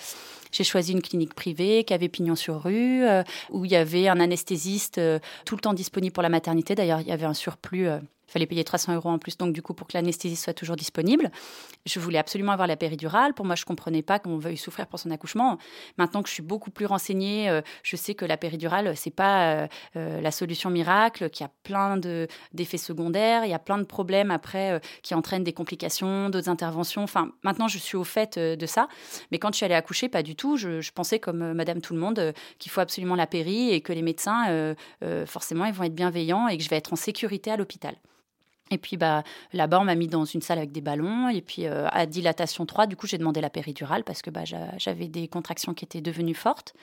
[0.51, 4.08] j'ai choisi une clinique privée qui avait pignon sur rue, euh, où il y avait
[4.08, 5.01] un anesthésiste
[5.45, 6.75] tout le temps disponible pour la maternité.
[6.75, 7.88] D'ailleurs, il y avait un surplus
[8.34, 11.32] fallait payer 300 euros en plus, donc du coup, pour que l'anesthésie soit toujours disponible.
[11.86, 13.34] Je voulais absolument avoir la péridurale.
[13.34, 15.58] Pour moi, je comprenais pas qu'on veuille souffrir pour son accouchement.
[15.98, 19.54] Maintenant que je suis beaucoup plus renseignée, euh, je sais que la péridurale, c'est pas
[19.54, 23.78] euh, euh, la solution miracle, qu'il y a plein d'effets secondaires, il y a plein
[23.78, 27.04] de problèmes après qui entraînent des complications, d'autres interventions.
[27.04, 28.88] Enfin, maintenant, je suis au fait de ça.
[29.32, 30.58] Mais quand je suis allée accoucher, pas du tout.
[30.58, 33.93] Je, je pensais, comme Madame Tout le Monde, qu'il faut absolument la péri et que
[33.93, 34.76] les médecins,
[35.26, 37.96] forcément, ils vont être bienveillants et que je vais être en sécurité à l'hôpital.
[38.71, 41.30] Et puis bah, là-bas, on m'a mis dans une salle avec des ballons.
[41.30, 44.43] Et puis euh, à dilatation 3, du coup, j'ai demandé la péridurale parce que bah,
[44.78, 46.73] j'avais des contractions qui étaient devenues fortes.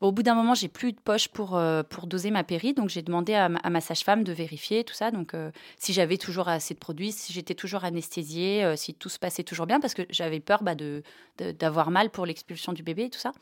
[0.00, 3.02] au bout d'un moment, j'ai plus de poche pour, euh, doser ma péri, donc j'ai
[3.02, 5.10] demandé à ma, sage-femme de vérifier tout ça.
[5.10, 9.18] Donc, euh, si j'avais toujours assez de produits, si j'étais toujours anesthésiée, si tout se
[9.18, 11.02] passait toujours bien, parce que j'avais peur bah, de,
[11.58, 13.32] d'avoir mal pour l'expulsion du bébé et tout ça.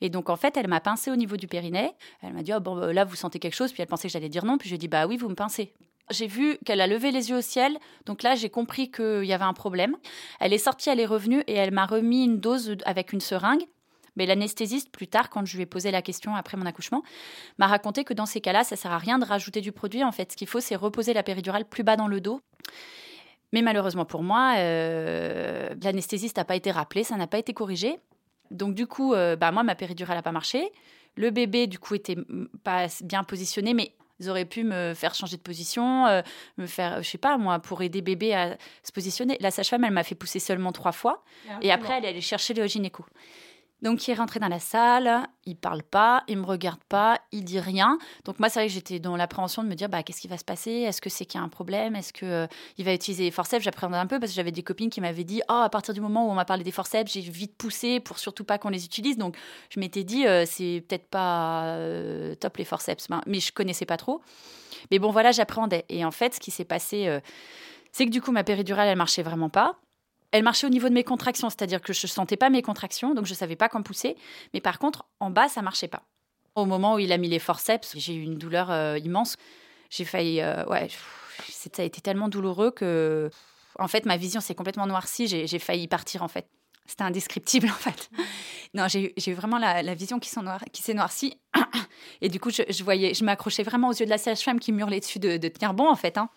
[0.00, 1.92] Et donc, en fait, elle m'a pincé au niveau du périnée.
[2.22, 4.28] Elle m'a dit, oh, bon, là, vous sentez quelque chose Puis elle pensait que j'allais
[4.28, 4.58] dire non.
[4.58, 5.72] Puis je lui ai dit, bah oui, vous me pincez.
[6.10, 9.32] J'ai vu qu'elle a levé les yeux au ciel, donc là j'ai compris qu'il y
[9.32, 9.96] avait un problème.
[10.40, 13.64] Elle est sortie, elle est revenue et elle m'a remis une dose avec une seringue.
[14.16, 17.02] Mais l'anesthésiste, plus tard, quand je lui ai posé la question après mon accouchement,
[17.58, 20.04] m'a raconté que dans ces cas-là, ça sert à rien de rajouter du produit.
[20.04, 22.42] En fait, ce qu'il faut, c'est reposer la péridurale plus bas dans le dos.
[23.52, 27.98] Mais malheureusement pour moi, euh, l'anesthésiste n'a pas été rappelé, ça n'a pas été corrigé.
[28.50, 30.72] Donc du coup, euh, bah, moi, ma péridurale n'a pas marché.
[31.16, 32.16] Le bébé, du coup, était
[32.64, 36.22] pas bien positionné, mais ils auraient pu me faire changer de position, euh,
[36.58, 39.36] me faire, je sais pas moi, pour aider bébé à se positionner.
[39.40, 41.24] La sage-femme, elle m'a fait pousser seulement trois fois.
[41.50, 43.04] Ah, et après, elle est allée chercher le gynéco.
[43.82, 47.44] Donc il est rentré dans la salle, il parle pas, il me regarde pas, il
[47.44, 47.98] dit rien.
[48.24, 50.38] Donc moi c'est vrai que j'étais dans l'appréhension de me dire bah qu'est-ce qui va
[50.38, 50.70] se passer?
[50.70, 51.96] Est-ce que c'est qu'il y a un problème?
[51.96, 52.46] Est-ce que euh,
[52.78, 53.64] il va utiliser les forceps?
[53.64, 56.00] J'appréhendais un peu parce que j'avais des copines qui m'avaient dit oh à partir du
[56.00, 58.84] moment où on m'a parlé des forceps, j'ai vite poussé pour surtout pas qu'on les
[58.84, 59.18] utilise.
[59.18, 59.36] Donc
[59.68, 63.86] je m'étais dit euh, c'est peut-être pas euh, top les forceps, ben, mais je connaissais
[63.86, 64.20] pas trop.
[64.92, 65.84] Mais bon voilà j'appréhendais.
[65.88, 67.20] Et en fait ce qui s'est passé
[67.90, 69.76] c'est que du coup ma péridurale elle marchait vraiment pas
[70.32, 73.14] elle marchait au niveau de mes contractions, c'est-à-dire que je ne sentais pas mes contractions,
[73.14, 74.16] donc je ne savais pas quand pousser.
[74.54, 76.02] Mais par contre, en bas, ça marchait pas.
[76.54, 79.36] Au moment où il a mis les forceps, j'ai eu une douleur euh, immense.
[79.90, 80.88] J'ai failli, euh, ouais,
[81.48, 83.30] ça a été tellement douloureux que,
[83.78, 85.26] en fait, ma vision s'est complètement noircie.
[85.26, 86.46] J'ai failli partir, en fait.
[86.86, 88.10] C'était indescriptible, en fait.
[88.74, 91.38] Non, j'ai eu vraiment la, vision qui s'est noircie.
[92.22, 94.80] Et du coup, je, voyais, je m'accrochais vraiment aux yeux de la sage-femme qui me
[94.80, 96.16] hurlait dessus de, tenir bon, en fait.
[96.16, 96.28] Hein.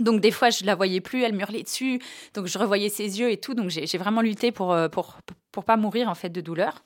[0.00, 2.00] Donc des fois, je la voyais plus, elle hurlait dessus.
[2.34, 3.54] Donc je revoyais ses yeux et tout.
[3.54, 5.18] Donc j'ai vraiment lutté pour, euh, pour,
[5.52, 6.84] pour pas mourir en fait de douleur.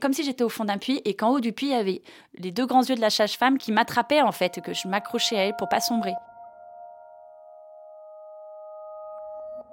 [0.00, 2.02] Comme si j'étais au fond d'un puits et qu'en haut du puits, il y avait
[2.34, 5.44] les deux grands yeux de la sage-femme qui m'attrapaient en fait, que je m'accrochais à
[5.44, 6.12] elle pour pas sombrer.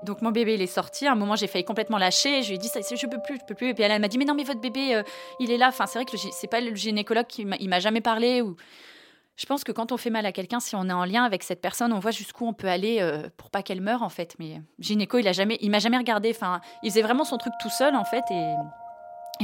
[0.03, 1.07] Donc mon bébé il est sorti.
[1.07, 2.41] À un moment j'ai failli complètement lâcher.
[2.41, 3.69] Je lui ai dit je peux plus, je peux plus.
[3.69, 5.03] Et puis elle, m'a dit mais non mais votre bébé euh,
[5.39, 5.69] il est là.
[5.69, 8.55] Enfin c'est vrai que c'est pas le gynécologue qui m'a jamais parlé ou
[9.35, 11.41] je pense que quand on fait mal à quelqu'un, si on est en lien avec
[11.41, 14.35] cette personne, on voit jusqu'où on peut aller euh, pour pas qu'elle meure en fait.
[14.37, 16.29] Mais gynéco, il a jamais, il m'a jamais regardé.
[16.29, 18.23] Enfin, il faisait vraiment son truc tout seul en fait.
[18.29, 18.53] Et,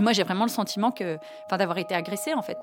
[0.02, 2.58] moi, j'ai vraiment le sentiment que, enfin, d'avoir été agressée en fait.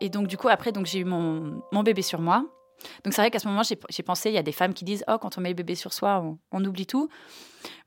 [0.00, 2.44] Et donc du coup, après, donc j'ai eu mon, mon bébé sur moi.
[3.04, 5.04] Donc c'est vrai qu'à ce moment, j'ai pensé, il y a des femmes qui disent,
[5.08, 7.08] oh, quand on met le bébé sur soi, on, oublie tout.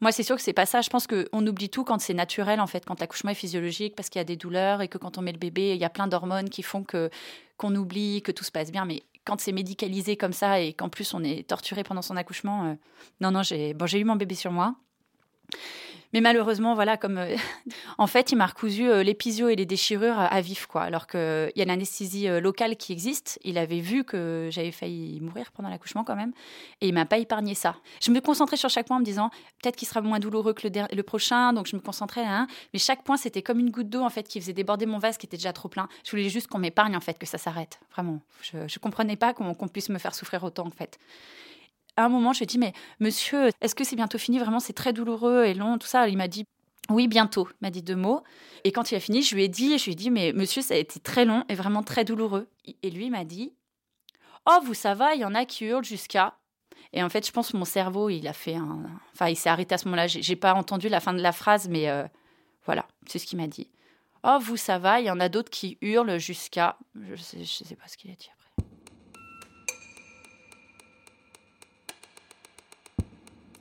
[0.02, 0.82] Moi, c'est sûr que c'est pas ça.
[0.82, 4.10] Je pense qu'on oublie tout quand c'est naturel, en fait, quand l'accouchement est physiologique, parce
[4.10, 5.90] qu'il y a des douleurs et que quand on met le bébé, il y a
[5.90, 7.10] plein d'hormones qui font que
[7.58, 8.86] qu'on oublie, que tout se passe bien.
[8.86, 12.66] Mais quand c'est médicalisé comme ça et qu'en plus on est torturé pendant son accouchement,
[12.66, 12.74] euh,
[13.20, 14.76] non, non, j'ai bon, eu mon bébé sur moi.
[16.14, 17.36] Mais malheureusement, voilà, comme euh,
[17.98, 20.84] en fait, il m'a recousu euh, l'épisio et les déchirures à vif, quoi.
[20.84, 23.40] Alors qu'il y a l'anesthésie euh, locale qui existe.
[23.44, 26.32] Il avait vu que j'avais failli mourir pendant l'accouchement quand même,
[26.82, 27.76] et il m'a pas épargné ça.
[28.02, 29.30] Je me concentrais sur chaque point en me disant
[29.62, 32.26] peut-être qu'il sera moins douloureux que le, le, prochain, donc je me concentrais.
[32.26, 35.00] Hein, mais chaque point, c'était comme une goutte d'eau en fait qui faisait déborder mon
[35.00, 35.88] vase qui était déjà trop plein.
[36.06, 37.80] Je voulais juste qu'on m'épargne en fait, que ça s'arrête.
[37.92, 41.00] Vraiment, je, je comprenais pas qu'on puisse me faire souffrir autant en fait
[41.98, 44.40] à un moment, je lui ai dit, mais monsieur, est-ce que c'est bientôt fini?
[44.40, 46.08] Vraiment, c'est très douloureux et long, tout ça.
[46.08, 46.46] Il m'a dit,
[46.90, 48.24] oui, bientôt, m'a dit deux mots.
[48.64, 50.62] Et quand il a fini, je lui ai dit, je lui ai dit, mais monsieur,
[50.62, 52.48] ça a été très long et vraiment très douloureux.
[52.84, 53.52] Et lui m'a dit,
[54.46, 56.38] oh, vous, ça va, il y en a qui hurlent jusqu'à.
[56.94, 58.84] Et en fait, je pense que mon cerveau, il a fait un.
[59.14, 60.08] Enfin, il s'est arrêté à ce moment-là.
[60.08, 62.06] J'ai pas entendu la fin de la phrase, mais euh,
[62.66, 63.70] voilà, c'est ce qu'il m'a dit.
[64.24, 66.78] Oh, vous, ça va, il y en a d'autres qui hurlent jusqu'à.
[66.96, 68.30] Je sais, sais pas ce qu'il a dit.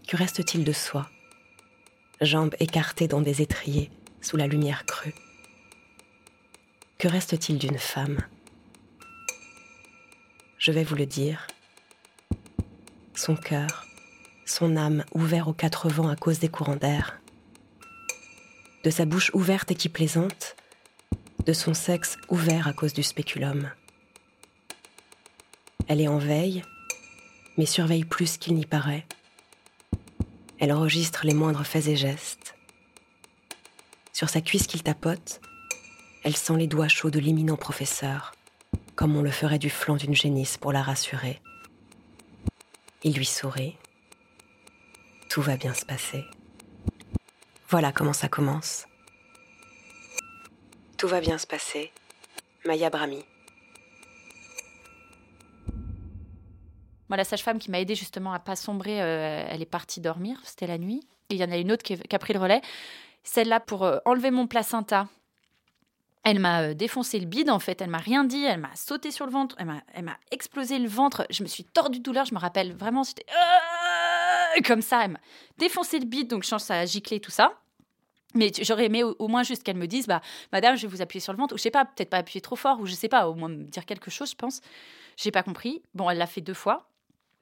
[0.07, 1.11] Que reste-t-il de soi?
[2.21, 3.91] Jambes écartées dans des étriers,
[4.21, 5.15] sous la lumière crue.
[6.97, 8.21] Que reste-t-il d'une femme?
[10.59, 11.49] Je vais vous le dire.
[13.15, 13.85] Son cœur,
[14.45, 17.21] son âme ouvert aux quatre vents à cause des courants d'air.
[18.85, 20.55] De sa bouche ouverte et qui plaisante,
[21.45, 23.73] de son sexe ouvert à cause du spéculum.
[25.89, 26.63] Elle est en veille,
[27.59, 29.05] mais surveille plus qu'il n'y paraît
[30.59, 32.55] elle enregistre les moindres faits et gestes.
[34.13, 35.41] Sur sa cuisse qu'il tapote,
[36.25, 38.35] elle sent les doigts chauds de l'imminent professeur,
[38.95, 41.41] comme on le ferait du flanc d'une génisse pour la rassurer.
[43.03, 43.77] Il lui sourit.
[45.29, 46.25] Tout va bien se passer.
[47.69, 48.87] Voilà comment ça commence.
[50.97, 51.93] Tout va bien se passer.
[52.65, 53.25] Maya Brahmi.
[57.09, 60.39] Moi, la sage-femme qui m'a aidée justement à pas sombrer, euh, elle est partie dormir,
[60.45, 61.07] c'était la nuit.
[61.31, 62.63] Et il y en a une autre qui, a pris le relais.
[63.23, 65.09] Celle-là, pour euh, enlever mon placenta,
[66.25, 69.11] elle m'a euh, défoncé le bide en fait, elle m'a rien dit, elle m'a sauté
[69.13, 72.35] sur le ventre, elle m'a explosé le ventre, je me suis tordue de douleur, je
[72.35, 73.27] me rappelle vraiment, c'était
[74.65, 75.21] comme ça, elle m'a
[75.59, 77.53] défoncé le bide, donc je pense à gicler tout ça.
[78.35, 80.21] Mais j'aurais aimé au, moins juste qu'elle me dise, bah,
[80.53, 82.41] madame, je vais vous appuyer sur le ventre, ou je sais pas, peut-être pas appuyer
[82.43, 84.61] trop fort, ou je sais pas, au moins me dire quelque chose, je pense.
[85.17, 85.83] J'ai pas compris.
[85.95, 86.87] Bon, elle l'a fait deux fois.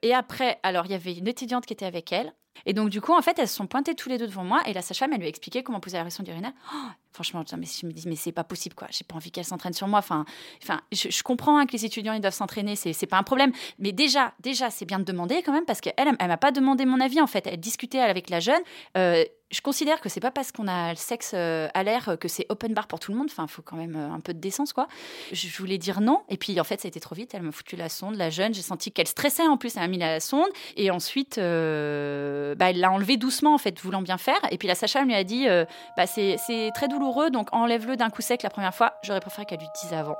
[0.05, 2.31] Et après, alors, il y avait une étudiante qui était avec elle.
[2.67, 4.61] Et donc, du coup, en fait, elles se sont pointées tous les deux devant moi.
[4.67, 6.51] Et la sage-femme, elle lui a expliqué comment poser la pression d'urinaire.
[6.71, 8.87] Oh, franchement, je me dis, mais c'est pas possible, quoi.
[8.91, 9.97] J'ai pas envie qu'elle s'entraîne sur moi.
[9.97, 10.23] Enfin,
[10.61, 12.75] enfin je, comprends hein, que les étudiants, ils doivent s'entraîner.
[12.75, 13.51] C'est, c'est pas un problème.
[13.79, 16.51] Mais déjà, déjà, c'est bien de demander quand même parce qu'elle, elle, elle m'a pas
[16.51, 17.47] demandé mon avis, en fait.
[17.47, 18.61] Elle discutait avec la jeune.
[18.97, 19.25] Euh,
[19.55, 22.45] Je considère que c'est pas parce qu'on a le sexe euh, à l'air que c'est
[22.49, 23.27] open bar pour tout le monde.
[23.31, 24.89] Enfin, il faut quand même euh, un peu de décence, quoi.
[25.31, 26.23] Je voulais dire non.
[26.27, 27.33] Et puis, en fait, ça a été trop vite.
[27.33, 28.53] Elle m'a foutu la sonde, la jeune.
[28.53, 29.77] J'ai senti qu'elle stressait en plus.
[29.77, 30.49] Elle m'a mis la sonde.
[30.75, 34.39] Et ensuite, euh, bah, elle l'a enlevé doucement, en fait, voulant bien faire.
[34.51, 35.47] Et puis, la Sacha lui a dit
[35.95, 36.37] bah, c'est
[36.75, 38.95] très douloureux, donc enlève-le d'un coup sec la première fois.
[39.03, 40.17] J'aurais préféré qu'elle lui dise avant.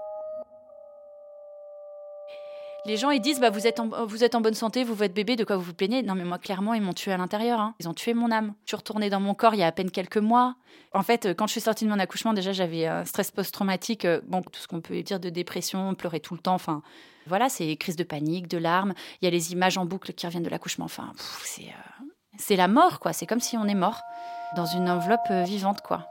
[2.85, 5.13] Les gens ils disent bah vous êtes en, vous êtes en bonne santé, vous votre
[5.13, 6.03] bébé, de quoi vous vous plaignez?
[6.03, 7.59] Non mais moi clairement ils m'ont tué à l'intérieur.
[7.59, 7.73] Hein.
[7.79, 8.53] Ils ont tué mon âme.
[8.65, 10.55] Je suis retournée dans mon corps il y a à peine quelques mois.
[10.93, 14.21] En fait quand je suis sortie de mon accouchement déjà j'avais un stress post-traumatique, euh,
[14.27, 16.83] bon tout ce qu'on peut dire de dépression, pleurer tout le temps, enfin
[17.25, 18.93] voilà c'est crise de panique, de larmes.
[19.21, 20.85] Il y a les images en boucle qui reviennent de l'accouchement.
[20.85, 21.11] Enfin
[21.43, 22.05] c'est euh,
[22.37, 23.13] c'est la mort quoi.
[23.13, 24.01] C'est comme si on est mort
[24.55, 26.05] dans une enveloppe euh, vivante quoi.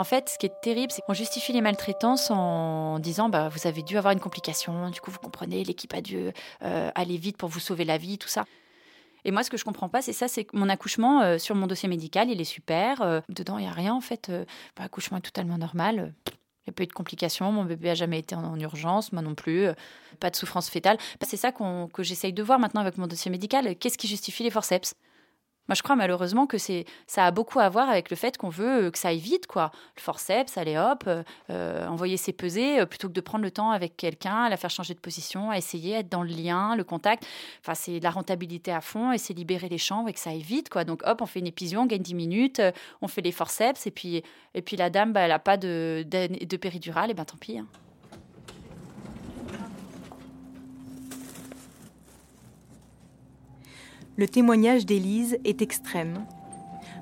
[0.00, 3.66] En fait, ce qui est terrible, c'est qu'on justifie les maltraitances en disant bah, vous
[3.66, 6.30] avez dû avoir une complication, du coup, vous comprenez, l'équipe a dû
[6.62, 8.46] euh, aller vite pour vous sauver la vie, tout ça.
[9.26, 11.54] Et moi, ce que je comprends pas, c'est ça, c'est que mon accouchement euh, sur
[11.54, 13.02] mon dossier médical, il est super.
[13.02, 14.32] Euh, dedans, il n'y a rien, en fait.
[14.78, 16.14] L'accouchement est totalement normal.
[16.28, 17.52] Il n'y a pas eu de complications.
[17.52, 19.66] Mon bébé a jamais été en, urgence, moi non plus.
[20.18, 20.96] pas de souffrance fétale.
[21.20, 23.76] C'est ça que j'essaye de voir maintenant avec mon dossier médical.
[23.76, 24.94] Qu'est-ce qui justifie les forceps?
[25.68, 28.48] Moi, je crois malheureusement que c'est, ça a beaucoup à voir avec le fait qu'on
[28.48, 29.70] veut euh, que ça aille vite, quoi.
[29.94, 33.70] Le forceps, allez hop, euh, euh, envoyer ses pesées, plutôt que de prendre le temps
[33.70, 37.24] avec quelqu'un, la faire changer de position, à essayer, être dans le lien, le contact.
[37.60, 40.42] Enfin, c'est la rentabilité à fond et c'est libérer les chambres et que ça aille
[40.42, 40.82] vite, quoi.
[40.82, 42.60] Donc, hop, on fait une épision, on gagne 10 minutes,
[43.00, 46.04] on fait les forceps et puis, et puis la dame, bah, elle n'a pas de,
[46.04, 47.58] de, péridurale, et ben tant pis.
[47.58, 47.66] Hein.
[54.20, 56.26] Le témoignage d'Élise est extrême.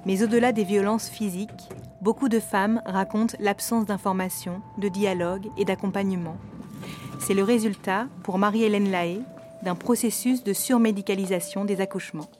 [0.06, 1.68] Mais au-delà des violences physiques,
[2.00, 6.36] beaucoup de femmes racontent l'absence d'information, de dialogue et d'accompagnement.
[7.18, 9.24] C'est le résultat, pour Marie-Hélène Lahaye,
[9.64, 12.30] d'un processus de surmédicalisation des accouchements.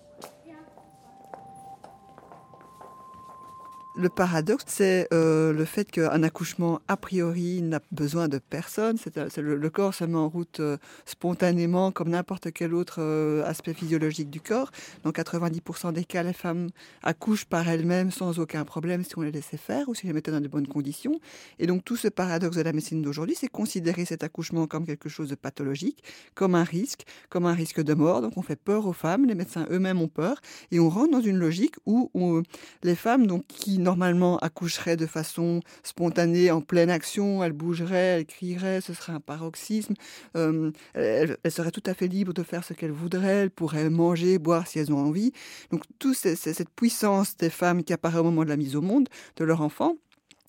[4.01, 8.97] Le paradoxe, c'est euh, le fait qu'un accouchement, a priori, n'a besoin de personne.
[8.97, 13.75] C'est, le, corps se met en route euh, spontanément, comme n'importe quel autre euh, aspect
[13.75, 14.71] physiologique du corps.
[15.03, 16.69] Dans 90% des cas, les femmes
[17.03, 20.15] accouchent par elles-mêmes sans aucun problème si on les laissait faire ou si on les
[20.15, 21.19] mettait dans de bonnes conditions.
[21.59, 25.09] Et donc tout ce paradoxe de la médecine d'aujourd'hui, c'est considérer cet accouchement comme quelque
[25.09, 26.05] chose de pathologique,
[26.37, 28.23] comme un risque, comme un risque de mort.
[28.23, 30.41] Donc on fait peur aux femmes, les médecins eux-mêmes ont peur,
[30.71, 32.13] et on rentre dans une logique où
[32.85, 38.27] les femmes donc, qui normalement accoucherait de façon spontanée, en pleine action, elle bougerait, elle
[38.27, 39.95] crierait, ce serait un paroxysme,
[40.37, 44.39] euh, elle, serait tout à fait libre de faire ce qu'elle voudrait, elle pourrait manger,
[44.39, 45.33] boire si elles ont envie.
[45.71, 49.09] Donc toute cette puissance des femmes qui apparaît au moment de la mise au monde
[49.37, 49.95] de leur enfant,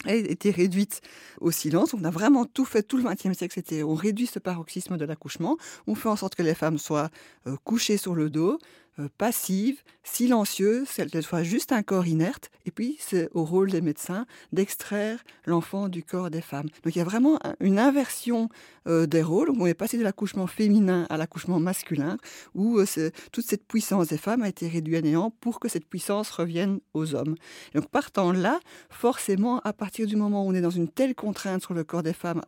[0.06, 1.02] a été réduite
[1.40, 1.94] au silence.
[1.94, 5.06] On a vraiment tout fait, tout le XXe siècle, c'était on réduit ce paroxysme de
[5.06, 7.10] l'accouchement, on fait en sorte que les femmes soient
[7.48, 8.60] euh, couchées sur le dos,
[9.08, 12.50] passive, silencieuse, qu'elle soit juste un corps inerte.
[12.66, 16.68] Et puis, c'est au rôle des médecins d'extraire l'enfant du corps des femmes.
[16.84, 18.50] Donc, il y a vraiment une inversion
[18.88, 19.52] euh, des rôles.
[19.58, 22.18] On est passé de l'accouchement féminin à l'accouchement masculin,
[22.56, 22.86] où euh,
[23.32, 26.80] toute cette puissance des femmes a été réduite à néant pour que cette puissance revienne
[26.94, 27.36] aux hommes.
[27.74, 31.62] donc, partant là, forcément, à partir du moment où on est dans une telle contrainte
[31.62, 32.42] sur le corps des femmes,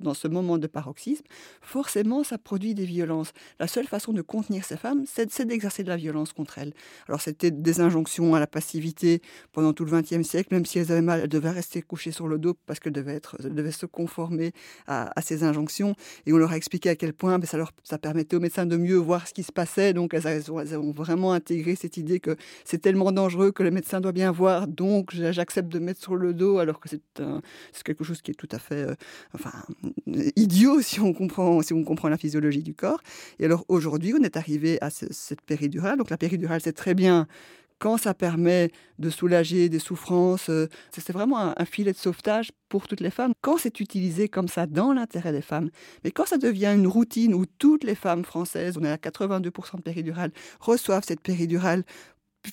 [0.00, 1.24] dans ce moment de paroxysme,
[1.60, 3.32] forcément, ça produit des violences.
[3.58, 6.72] La seule façon de contenir ces femmes, c'est d'exercer de la violence contre elles.
[7.08, 9.22] Alors c'était des injonctions à la passivité
[9.52, 12.28] pendant tout le XXe siècle, même si elles avaient mal, elles devaient rester couchées sur
[12.28, 14.52] le dos parce qu'elles devaient, être, devaient se conformer
[14.86, 15.94] à, ces injonctions.
[16.26, 18.66] Et on leur a expliqué à quel point ben, ça, leur, ça permettait aux médecins
[18.66, 19.92] de mieux voir ce qui se passait.
[19.92, 24.12] Donc elles, ont, vraiment intégré cette idée que c'est tellement dangereux que le médecin doit
[24.12, 27.00] bien voir, donc j'accepte de mettre sur le dos, alors que c'est
[27.84, 28.94] quelque chose qui est tout à fait euh,
[29.34, 29.52] enfin,
[30.36, 33.00] idiot si on, comprend, si on comprend la physiologie du corps.
[33.38, 37.26] Et alors aujourd'hui, on est arrivé à cette période donc la péridurale, c'est très bien
[37.78, 40.50] quand ça permet de soulager des souffrances.
[40.90, 43.32] C'est vraiment un, filet de sauvetage pour toutes les femmes.
[43.40, 45.70] Quand c'est utilisé comme ça dans l'intérêt des femmes,
[46.02, 49.76] mais quand ça devient une routine où toutes les femmes françaises, on est à 82%
[49.76, 51.84] de péridurale, reçoivent cette péridurale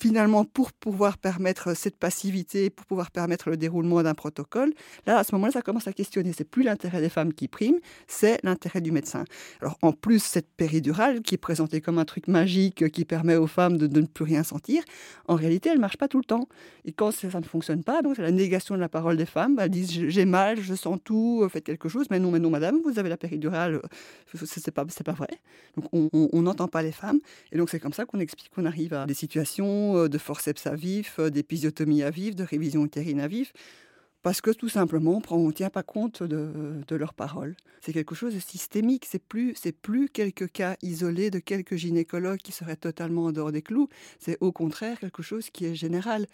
[0.00, 4.72] finalement, pour pouvoir permettre cette passivité, pour pouvoir permettre le déroulement d'un protocole,
[5.06, 6.32] là, à ce moment-là, ça commence à questionner.
[6.36, 7.76] C'est plus l'intérêt des femmes qui prime,
[8.06, 9.24] c'est l'intérêt du médecin.
[9.60, 13.46] Alors, en plus, cette péridurale, qui est présentée comme un truc magique qui permet aux
[13.46, 14.82] femmes de, ne plus rien sentir,
[15.28, 16.48] en réalité, elle marche pas tout le temps.
[16.84, 19.58] Et quand ça, ne fonctionne pas, donc c'est la négation de la parole des femmes.
[19.60, 22.06] Elles disent j'ai mal, je sens tout, faites quelque chose.
[22.10, 23.80] Mais non, mais non, madame, vous avez la péridurale,
[24.34, 25.28] c'est pas, pas vrai.
[25.76, 27.18] Donc, on n'entend pas les femmes.
[27.50, 30.66] Et donc, c'est comme ça qu'on explique qu'on arrive à des situations euh, de forceps
[30.66, 33.52] à vif, euh, d'épisiotomie à vif, de révision utérine à vif,
[34.22, 37.56] parce que tout simplement on ne tient pas compte de, leurs paroles.
[37.80, 42.38] C'est quelque chose de systémique, c'est plus, c'est plus quelques cas isolés de quelques gynécologues
[42.38, 46.26] qui seraient totalement en dehors des clous, c'est au contraire quelque chose qui est général.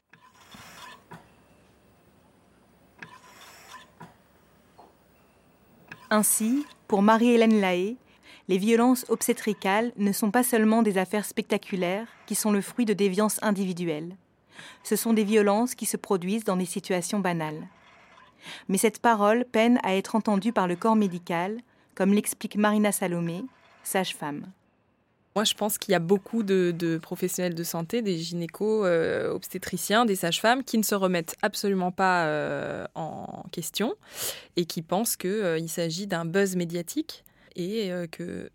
[6.11, 7.97] Ainsi, pour Marie-Hélène Lahaye,
[8.49, 12.95] les violences obstétricales ne sont pas seulement des affaires spectaculaires qui sont le fruit de
[12.95, 14.17] déviances individuelles.
[14.83, 17.69] Ce sont des violences qui se produisent dans des situations banales.
[18.69, 21.59] Mais cette parole peine à être entendue par le corps médical,
[21.95, 23.45] comme l'explique Marina Salomé,
[23.83, 24.47] sage-femme.
[25.35, 30.05] Moi, je pense qu'il y a beaucoup de, professionnels de santé, des gynécos, euh, obstétriciens,
[30.05, 33.95] des sages-femmes qui ne se remettent absolument pas euh, en question
[34.57, 37.25] et qui pensent qu'il euh, s'agit d'un buzz médiatique
[37.59, 38.51] et que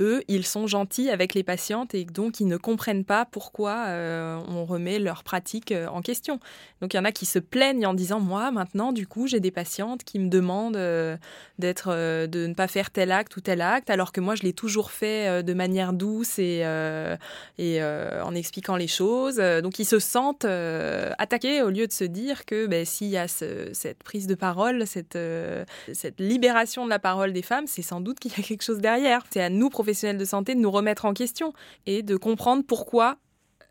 [0.00, 4.40] eux, ils sont gentils avec les patientes et donc ils ne comprennent pas pourquoi euh,
[4.48, 6.40] on remet leur pratique euh, en question.
[6.80, 9.40] Donc il y en a qui se plaignent en disant moi maintenant du coup j'ai
[9.40, 11.16] des patientes qui me demandent euh,
[11.58, 14.54] d'être de ne pas faire tel acte ou tel acte alors que moi je l'ai
[14.54, 19.36] toujours fait de manière douce et en expliquant les choses.
[19.36, 23.28] Donc ils se sentent attaqués au lieu de se dire que ben, s'il y a
[23.28, 25.18] cette prise de parole, cette
[25.92, 28.78] cette libération de la parole des femmes, c'est sans doute qu'il y a quelque chose
[28.78, 29.24] derrière.
[29.30, 31.52] C'est à nous professionnels de santé de nous remettre en question
[31.86, 33.18] et de comprendre pourquoi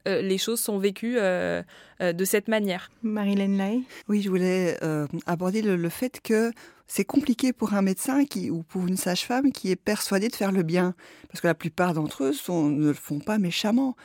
[0.07, 1.61] euh, les choses sont vécues euh,
[2.01, 2.89] euh, de cette manière.
[3.03, 4.77] Marilyn Lay Oui, je voulais
[5.25, 6.51] aborder le, fait que
[6.87, 10.51] c'est compliqué pour un médecin qui, ou pour une sage-femme qui est persuadée de faire
[10.51, 10.95] le bien.
[11.29, 13.95] Parce que la plupart d'entre eux ne le font pas méchamment.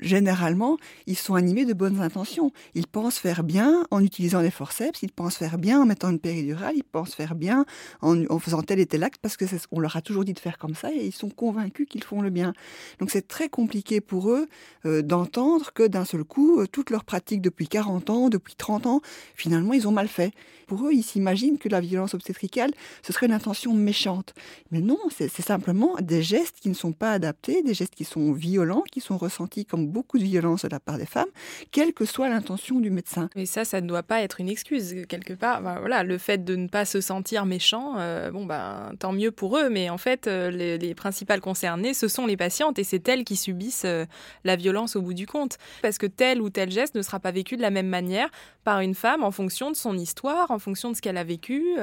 [0.00, 2.50] Généralement, ils sont animés de bonnes intentions.
[2.74, 6.18] Ils pensent faire bien en utilisant les forceps, ils pensent faire bien en mettant une
[6.18, 7.66] péridurale, ils pensent faire bien
[8.00, 10.56] en, faisant tel et tel acte parce que on leur a toujours dit de faire
[10.56, 12.54] comme ça et ils sont convaincus qu'ils font le bien.
[12.98, 14.48] Donc c'est très compliqué pour eux
[14.86, 18.86] euh, d'entendre que d'un seul coup, euh, toute leur pratique depuis 40 ans, depuis 30
[18.86, 19.00] ans,
[19.34, 20.32] finalement, ils ont mal fait.
[20.66, 22.70] Pour eux, ils s'imaginent que la violence obstétricale,
[23.02, 24.34] ce serait une intention méchante.
[24.70, 28.32] Mais non, c'est simplement des gestes qui ne sont pas adaptés, des gestes qui sont
[28.32, 31.28] violents, qui sont ressentis comme beaucoup de violence de la part des femmes,
[31.70, 33.28] quelle que soit l'intention du médecin.
[33.36, 35.60] Mais ça, ça ne doit pas être une excuse, quelque part.
[35.62, 39.58] voilà, le fait de ne pas se sentir méchant, euh, bon, ben, tant mieux pour
[39.58, 43.24] eux, mais en fait, euh, les, principales concernées, ce sont les patientes et c'est elles
[43.24, 44.04] qui subissent euh,
[44.44, 45.58] la violence au bout du compte.
[45.80, 48.28] Parce que tel ou tel geste ne sera pas vécu de la même manière
[48.64, 51.76] par une femme en fonction de son histoire, en fonction de ce qu'elle a vécu.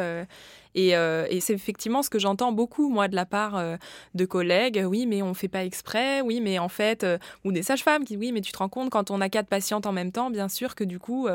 [0.78, 3.78] Euh, et, c'est effectivement ce que j'entends beaucoup, moi, de la part euh,
[4.14, 4.84] de collègues.
[4.88, 6.22] Oui, mais on ne fait pas exprès.
[6.22, 7.06] Oui, mais en fait,
[7.44, 9.48] ou des sages-femmes qui disent oui, mais tu te rends compte, quand on a quatre
[9.48, 11.28] patientes en même temps, bien sûr que du coup,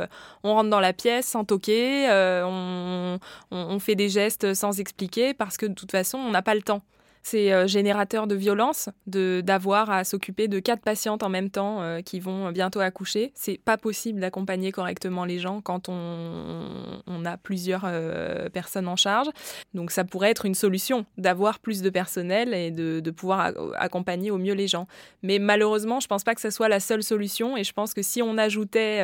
[0.42, 2.08] on rentre dans la pièce sans toquer,
[2.44, 3.18] on,
[3.50, 6.62] on fait des gestes sans expliquer parce que de toute façon, on n'a pas le
[6.62, 6.82] temps
[7.24, 12.02] c'est euh, générateur de violence d'avoir à s'occuper de quatre patientes en même temps euh,
[12.02, 13.32] qui vont bientôt accoucher.
[13.34, 18.96] C'est pas possible d'accompagner correctement les gens quand on, on a plusieurs euh, personnes en
[18.96, 19.28] charge.
[19.72, 24.30] Donc ça pourrait être une solution d'avoir plus de personnel et de, de pouvoir accompagner
[24.30, 24.86] au mieux les gens.
[25.22, 28.02] Mais malheureusement, je pense pas que ce soit la seule solution et je pense que
[28.02, 28.98] si on ajoutait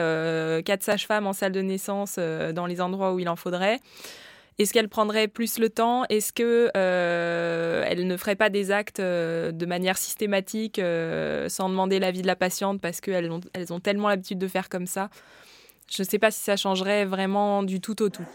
[0.64, 3.80] quatre sages-femmes en salle de naissance dans les endroits où il en faudrait,
[4.60, 6.04] est-ce qu'elle prendrait plus le temps?
[6.10, 11.98] Est-ce que euh, ne ferait pas des actes euh, de manière systématique euh, sans demander
[11.98, 15.08] l'avis de la patiente parce qu'elles ont, elles ont tellement l'habitude de faire comme ça?
[15.90, 18.26] Je ne sais pas si ça changerait vraiment du tout au tout.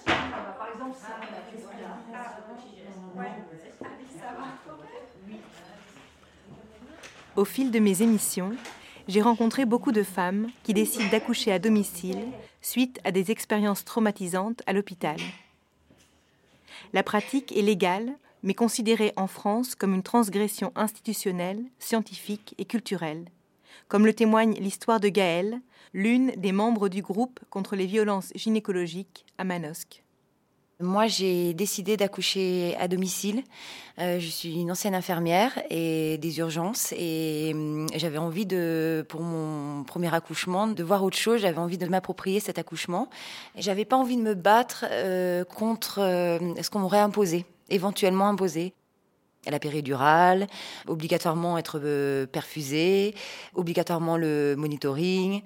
[7.36, 8.54] Au fil de mes émissions,
[9.08, 12.26] j'ai rencontré beaucoup de femmes qui décident d'accoucher à domicile
[12.64, 15.18] suite à des expériences traumatisantes à l'hôpital.
[16.94, 23.26] La pratique est légale, mais considérée en France comme une transgression institutionnelle, scientifique et culturelle,
[23.88, 25.62] comme le témoigne l'histoire de Gaëlle,
[25.94, 30.05] l'une des membres du groupe contre les violences gynécologiques à Manosque.
[30.82, 33.44] Moi, j'ai décidé d'accoucher à domicile.
[33.98, 39.22] Euh, je suis une ancienne infirmière et des urgences et hum, j'avais envie de, pour
[39.22, 41.40] mon premier accouchement, de voir autre chose.
[41.40, 43.10] J'avais envie de m'approprier cet accouchement.
[43.58, 48.74] J'avais pas envie de me battre euh, contre euh, ce qu'on m'aurait imposé, éventuellement imposé
[49.48, 50.48] la péridurale,
[50.88, 51.80] obligatoirement être
[52.26, 53.14] perfusée,
[53.54, 55.44] obligatoirement le monitoring.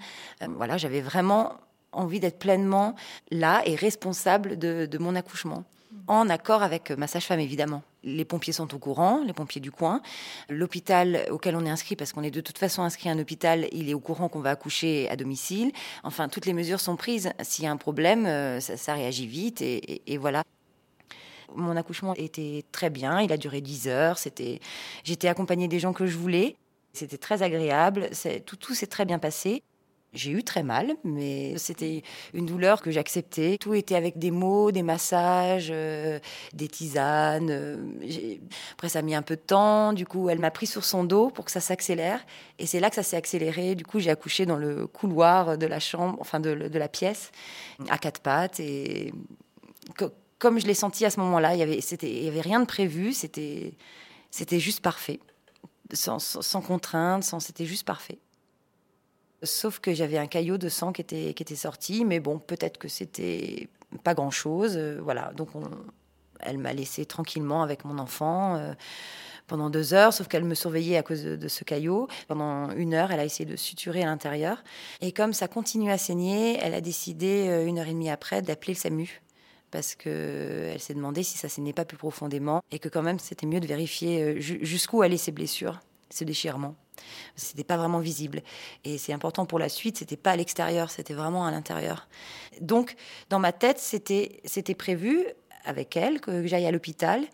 [0.55, 1.59] voilà, j'avais vraiment
[1.91, 2.95] envie d'être pleinement
[3.31, 5.63] là et responsable de, mon accouchement,
[6.07, 7.83] en accord avec ma sage-femme évidemment.
[8.03, 10.01] Les pompiers sont au courant, les pompiers du coin.
[10.49, 13.67] L'hôpital auquel on est inscrit, parce qu'on est de toute façon inscrit à un hôpital,
[13.73, 15.71] il est au courant qu'on va accoucher à domicile.
[16.03, 17.31] Enfin, toutes les mesures sont prises.
[17.41, 20.43] S'il y a un problème, euh, ça, réagit vite et, voilà.
[21.55, 24.17] Mon accouchement était très bien, il a duré 10 heures.
[24.17, 24.61] C'était,
[25.03, 26.55] j'étais accompagnée des gens que je voulais.
[26.93, 28.09] C'était très agréable,
[28.45, 29.63] tout, tout s'est très bien passé.
[30.13, 32.01] J'ai eu très mal, mais c'était
[32.33, 33.57] une douleur que j'acceptais.
[33.59, 36.19] Tout était avec des mots, des massages, euh,
[36.53, 37.49] des tisanes.
[37.51, 37.77] euh,
[38.73, 39.93] Après, ça a mis un peu de temps.
[39.93, 42.25] Du coup, elle m'a pris sur son dos pour que ça s'accélère.
[42.57, 43.75] Et c'est là que ça s'est accéléré.
[43.75, 47.31] Du coup, j'ai accouché dans le couloir de la chambre, enfin de, la pièce,
[47.89, 48.59] à quatre pattes.
[48.59, 49.13] Et
[49.95, 53.13] co- comme je l'ai senti à ce moment-là, il y avait, rien de prévu.
[53.13, 53.73] C'était,
[54.59, 55.19] juste parfait,
[55.93, 58.17] sans, sans, sans contrainte, sans, c'était juste parfait.
[59.43, 62.77] Sauf que j'avais un caillot de sang qui était, qui était sorti, mais bon, peut-être
[62.77, 63.69] que c'était
[64.03, 64.75] pas grand-chose.
[64.77, 65.69] euh, voilà, donc on-
[66.41, 68.73] elle m'a laissé tranquillement avec mon enfant euh,
[69.47, 72.07] pendant deux heures, sauf qu'elle me surveillait à cause de, ce caillot.
[72.27, 74.63] Pendant une heure, elle a essayé de suturer à l'intérieur.
[75.01, 78.41] Et comme ça continue à saigner, elle a décidé, euh, une heure et demie après,
[78.41, 79.21] d'appeler le SAMU.
[79.71, 83.45] Parce qu'elle s'est demandé si ça saignait pas plus profondément et que quand même c'était
[83.45, 85.79] mieux de vérifier ju- jusqu'où allaient ces blessures,
[86.09, 86.75] ce déchirement.
[87.35, 88.41] C'était pas vraiment visible.
[88.83, 92.07] Et c'est important pour la suite, c'était pas à l'extérieur, c'était vraiment à l'intérieur.
[92.61, 92.95] Donc,
[93.29, 94.41] dans ma tête, c'était,
[94.77, 95.25] prévu
[95.65, 97.25] avec elle que j'aille à l'hôpital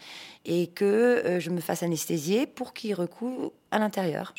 [0.46, 4.34] et que euh, je me fasse anesthésier pour qu'il recoue à l'intérieur.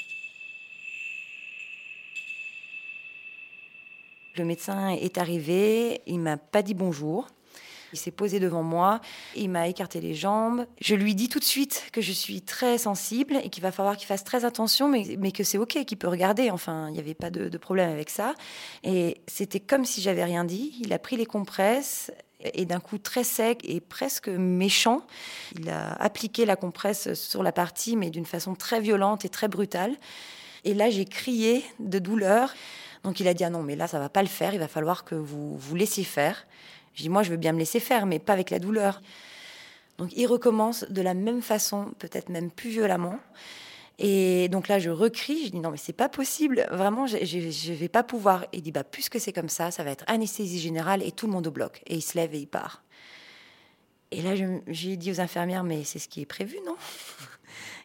[4.36, 7.26] Le médecin est arrivé, il m'a pas dit bonjour.
[7.92, 9.00] Il s'est posé devant moi,
[9.34, 10.66] il m'a écarté les jambes.
[10.80, 13.96] Je lui dis tout de suite que je suis très sensible et qu'il va falloir
[13.96, 16.50] qu'il fasse très attention, mais, mais que c'est OK, qu'il peut regarder.
[16.50, 18.34] Enfin, il n'y avait pas de, problème avec ça.
[18.82, 20.74] Et c'était comme si j'avais rien dit.
[20.80, 22.10] Il a pris les compresses
[22.40, 25.02] et d'un coup très sec et presque méchant,
[25.58, 29.48] il a appliqué la compresse sur la partie, mais d'une façon très violente et très
[29.48, 29.96] brutale.
[30.64, 32.52] Et là, j'ai crié de douleur.
[33.04, 34.52] Donc il a dit ah non, mais là ça va pas le faire.
[34.52, 36.44] Il va falloir que vous vous laissiez faire.
[36.96, 39.00] Je dis moi je veux bien me laisser faire, mais pas avec la douleur.
[39.98, 43.18] Donc il recommence de la même façon, peut-être même plus violemment.
[43.98, 47.72] Et donc là je recrie, je dis non mais c'est pas possible, vraiment je, je,
[47.72, 48.46] vais pas pouvoir.
[48.52, 51.32] Il dit bah puisque c'est comme ça, ça va être anesthésie générale et tout le
[51.32, 51.82] monde au bloc.
[51.86, 52.82] Et il se lève et il part.
[54.10, 54.34] Et là
[54.66, 56.76] j'ai dit aux infirmières mais c'est ce qui est prévu non?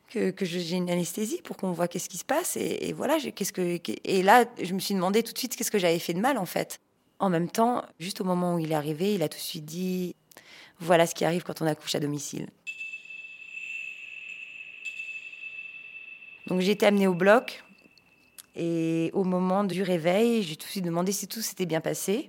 [0.09, 2.57] Que, que j'ai une anesthésie pour qu'on voit qu'est-ce qui se passe.
[2.57, 5.71] Et, et voilà, qu'est-ce que, et là, je me suis demandé tout de suite qu'est-ce
[5.71, 6.81] que j'avais fait de mal, en fait.
[7.21, 9.63] En même temps, juste au moment où il est arrivé, il a tout de suite
[9.63, 10.15] dit
[10.79, 12.47] Voilà ce qui arrive quand on accouche à domicile.
[16.47, 17.63] Donc j'ai été amenée au bloc.
[18.55, 22.25] Et au moment du réveil, j'ai tout de suite demandé si tout s'était bien passé.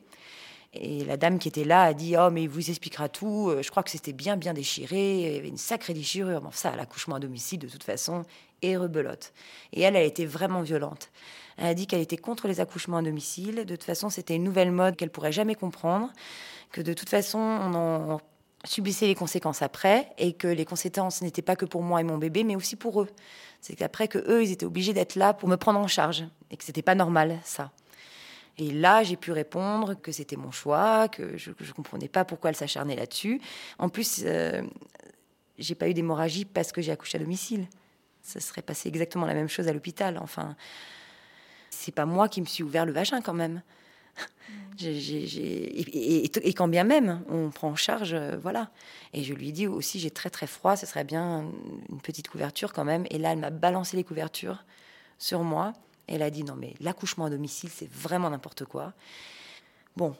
[0.74, 3.48] Et la dame qui était là a dit Oh, mais il vous expliquera tout.
[3.48, 5.20] Euh, Je crois que c'était bien, bien déchiré.
[5.20, 6.42] Il y avait une sacrée déchirure.
[6.42, 8.24] Bon, ça, l'accouchement à domicile, de toute façon,
[8.60, 9.32] et rebelote.
[9.72, 11.10] Et elle, elle était vraiment violente.
[11.56, 13.64] Elle a dit qu'elle était contre les accouchements à domicile.
[13.64, 16.12] De toute façon, c'était une nouvelle mode qu'elle pourrait jamais comprendre.
[16.70, 18.20] Que de toute façon, on en
[18.64, 20.08] subissait les conséquences après.
[20.18, 23.02] Et que les conséquences n'étaient pas que pour moi et mon bébé, mais aussi pour
[23.02, 23.08] eux.
[23.60, 26.24] C'est qu'après, que eux, ils étaient obligés d'être là pour me prendre en charge.
[26.50, 27.70] Et que c'était pas normal, ça.
[28.58, 32.50] Et là, j'ai pu répondre que c'était mon choix, que je ne comprenais pas pourquoi
[32.50, 33.40] elle s'acharnait là-dessus.
[33.78, 34.62] En plus, euh,
[35.58, 37.66] j'ai pas eu d'hémorragie parce que j'ai accouché à domicile.
[38.20, 40.18] Ça serait passé exactement la même chose à l'hôpital.
[40.18, 40.54] Enfin,
[41.82, 43.62] c'est pas moi qui me suis ouvert le vagin quand même.
[44.80, 45.80] Et,
[46.26, 48.70] et- et quand bien même, on prend en charge, euh, voilà.
[49.12, 51.44] Et je lui ai dit aussi, j'ai très très froid, ce serait bien
[51.90, 53.04] une petite couverture quand même.
[53.10, 54.64] Et là, elle m'a balancé les couvertures
[55.18, 55.72] sur moi.
[56.08, 58.92] Et elle a dit non mais l'accouchement à domicile, c'est vraiment n'importe quoi.
[59.96, 60.16] Bon,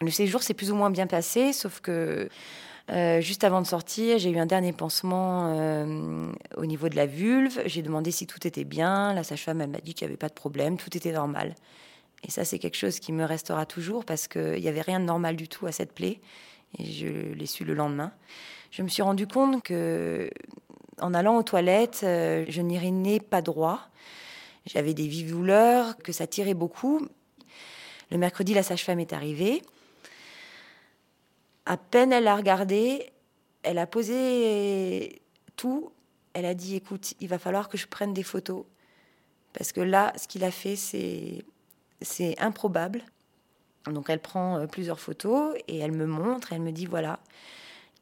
[0.00, 2.28] le séjour s'est plus ou moins bien passé, sauf que
[2.92, 7.06] euh, juste avant de sortir, j'ai eu un dernier pansement euh, au niveau de la
[7.06, 7.62] vulve.
[7.66, 9.14] J'ai demandé si tout était bien.
[9.14, 11.54] La sage-femme, m'a dit qu'il n'y avait pas de problème, tout était normal.
[12.26, 15.04] Et ça, c'est quelque chose qui me restera toujours parce qu'il n'y avait rien de
[15.04, 16.20] normal du tout à cette plaie.
[16.78, 18.12] Et je l'ai su le lendemain.
[18.70, 20.30] Je me suis rendu compte que,
[21.00, 23.80] en allant aux toilettes, euh, je n'urinais pas droit.
[24.66, 27.06] J'avais des vives douleurs, que ça tirait beaucoup.
[28.10, 29.62] Le mercredi, la sage-femme est arrivée.
[31.70, 33.12] À peine elle a regardé,
[33.62, 35.22] elle a posé
[35.54, 35.92] tout.
[36.32, 38.64] Elle a dit écoute, il va falloir que je prenne des photos.
[39.52, 41.44] Parce que là, ce qu'il a fait, c'est,
[42.02, 43.04] c'est improbable.
[43.86, 46.52] Donc elle prend euh, plusieurs photos et elle me montre.
[46.52, 47.20] Elle me dit voilà,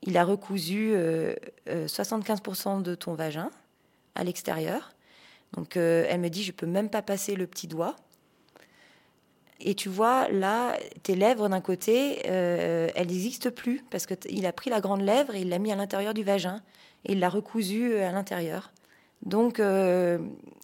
[0.00, 1.34] il a recousu euh,
[1.68, 3.50] euh, 75% de ton vagin
[4.14, 4.94] à l'extérieur.
[5.52, 7.96] Donc euh, elle me dit je peux même pas passer le petit doigt.
[9.60, 14.52] Et tu vois, là, tes lèvres d'un côté, euh, elles n'existent plus parce qu'il a
[14.52, 16.62] pris la grande lèvre et il l'a mis à l'intérieur du vagin
[17.04, 18.72] et il l'a recousu euh, à l'intérieur.
[19.22, 20.18] Donc, euh,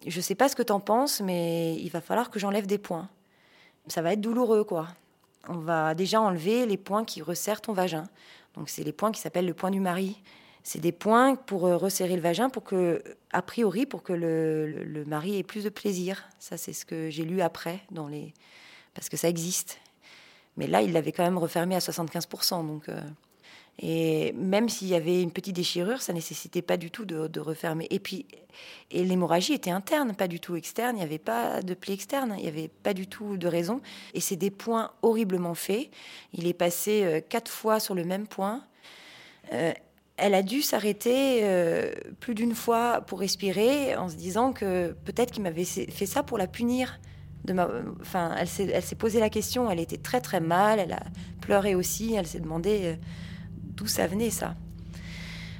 [0.07, 2.79] je sais pas ce que tu en penses, mais il va falloir que j'enlève des
[2.79, 3.09] points.
[3.89, 4.87] Ça va être douloureux, quoi.
[5.49, 8.05] On va déjà enlever les points qui resserrent ton vagin.
[8.55, 10.23] Donc, c'est les points qui s'appellent le point du mari.
[10.63, 15.37] C'est des points pour resserrer le vagin, pour que, a priori, pour que le mari
[15.37, 16.25] ait plus de plaisir.
[16.39, 18.33] Ça, c'est ce que j'ai lu après, dans les...
[18.95, 19.79] parce que ça existe.
[20.57, 22.67] Mais là, il l'avait quand même refermé à 75%.
[22.67, 22.89] Donc,
[23.81, 27.89] et même s'il y avait une petite déchirure, ça nécessitait pas du tout de, refermer.
[27.91, 28.27] Et puis,
[28.91, 30.97] et l'hémorragie était interne, pas du tout externe.
[30.97, 32.35] Il n'y avait pas de plaie externe.
[32.39, 33.81] Il n'y avait pas du tout de raison.
[34.15, 35.91] Et c'est des points horriblement faits.
[36.33, 38.65] Il est passé euh, quatre fois sur le même point.
[39.53, 39.73] Euh,
[40.17, 45.33] elle a dû s'arrêter euh, plus d'une fois pour respirer en se disant que peut-être
[45.33, 47.01] qu'il m'avait fait ça pour la punir.
[47.53, 47.69] Ma...
[48.01, 49.71] enfin, elle s'est posé la question.
[49.71, 50.79] Elle était très très mal.
[50.79, 51.03] Elle a
[51.41, 52.15] pleuré aussi.
[52.15, 52.97] Elle s'est demandé
[53.77, 54.55] d'où ça venait ça.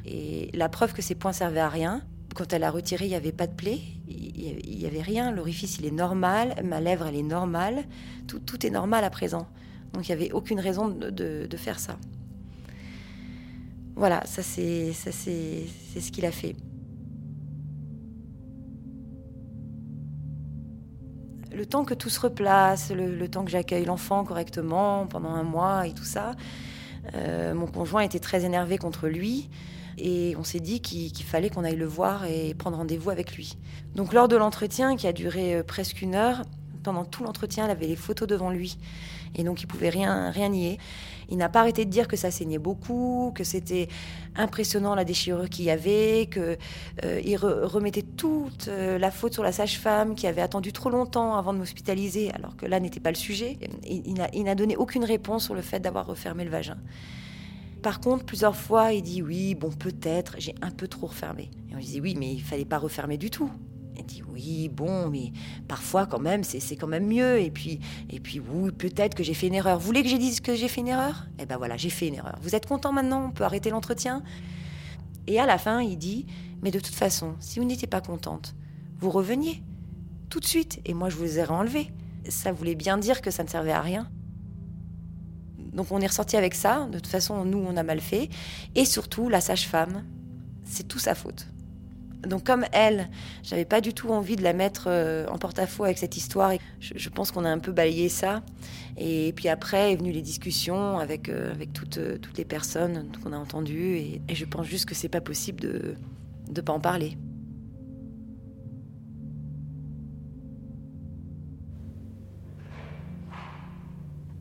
[0.07, 2.03] Et la preuve que ces points servaient à rien,
[2.35, 5.79] quand elle a retiré, il n'y avait pas de plaie, il n'y avait rien, l'orifice
[5.79, 7.85] il est normal, ma lèvre elle est normale,
[8.27, 9.47] tout, tout est normal à présent.
[9.93, 11.97] Donc il n'y avait aucune raison de, de, faire ça.
[13.95, 16.57] Voilà, ça c'est ce qu'il a fait.
[21.55, 25.87] Le temps que tout se replace, le, temps que j'accueille l'enfant correctement pendant un mois
[25.87, 26.33] et tout ça,
[27.15, 29.49] euh, mon conjoint était très énervé contre lui.
[29.97, 33.57] Et on s'est dit qu'il fallait qu'on aille le voir et prendre rendez-vous avec lui.
[33.95, 36.43] Donc lors de l'entretien, qui a duré euh, presque une heure,
[36.83, 38.77] pendant tout l'entretien, il avait les photos devant lui.
[39.37, 40.79] Et donc il pouvait rien nier.
[41.29, 43.89] Il n'a pas arrêté de dire que ça saignait beaucoup, que c'était
[44.37, 46.59] impressionnant la déchirure qu'il y avait, qu'il
[47.05, 51.53] euh, remettait toute euh, la faute sur la sage-femme qui avait attendu trop longtemps avant
[51.53, 53.59] de m'hospitaliser, alors que là n'était pas le sujet.
[53.85, 56.77] il n'a donné aucune réponse sur le fait d'avoir refermé le vagin.
[57.85, 61.51] Par contre, plusieurs fois, il dit oui, bon, peut-être, j'ai un peu trop refermé.
[61.71, 63.51] Et on lui dit oui, mais il fallait pas refermer du tout.
[63.97, 65.33] Elle dit oui, bon, mais
[65.69, 67.41] parfois quand même, c'est quand même mieux.
[67.41, 67.81] Et puis,
[68.11, 69.79] et puis oui, peut-être que j'ai fait une erreur.
[69.79, 71.27] Vous voulez que je dise que j'ai fait une erreur?
[71.39, 72.39] Eh ben voilà, j'ai fait une erreur.
[72.43, 73.27] Vous êtes content maintenant?
[73.27, 74.23] On peut arrêter l'entretien?
[75.27, 76.27] Et à la fin, il dit,
[76.63, 78.55] mais de toute façon, si vous n'étiez pas contente,
[78.99, 79.63] vous reveniez
[80.29, 80.81] tout de suite.
[80.85, 81.93] Et moi, je vous ai enlevé.
[82.29, 84.09] Ça voulait bien dire que ça ne servait à rien.
[85.59, 86.87] Donc on est ressorti avec ça.
[86.87, 88.29] De toute façon, nous, on a mal fait.
[88.75, 90.05] Et surtout, la sage-femme,
[90.65, 91.47] c'est tout sa faute.
[92.27, 93.09] Donc comme elle,
[93.43, 96.53] j'avais pas du tout envie de la mettre euh, en porte-à-faux avec cette histoire.
[96.53, 98.43] Et je, pense qu'on a un peu balayé ça.
[98.97, 103.11] Et puis après est venue les discussions avec euh, avec toutes euh, toutes les personnes
[103.23, 103.97] qu'on a entendues.
[103.97, 105.95] Et, je pense juste que c'est pas possible de
[106.51, 107.17] de pas en parler.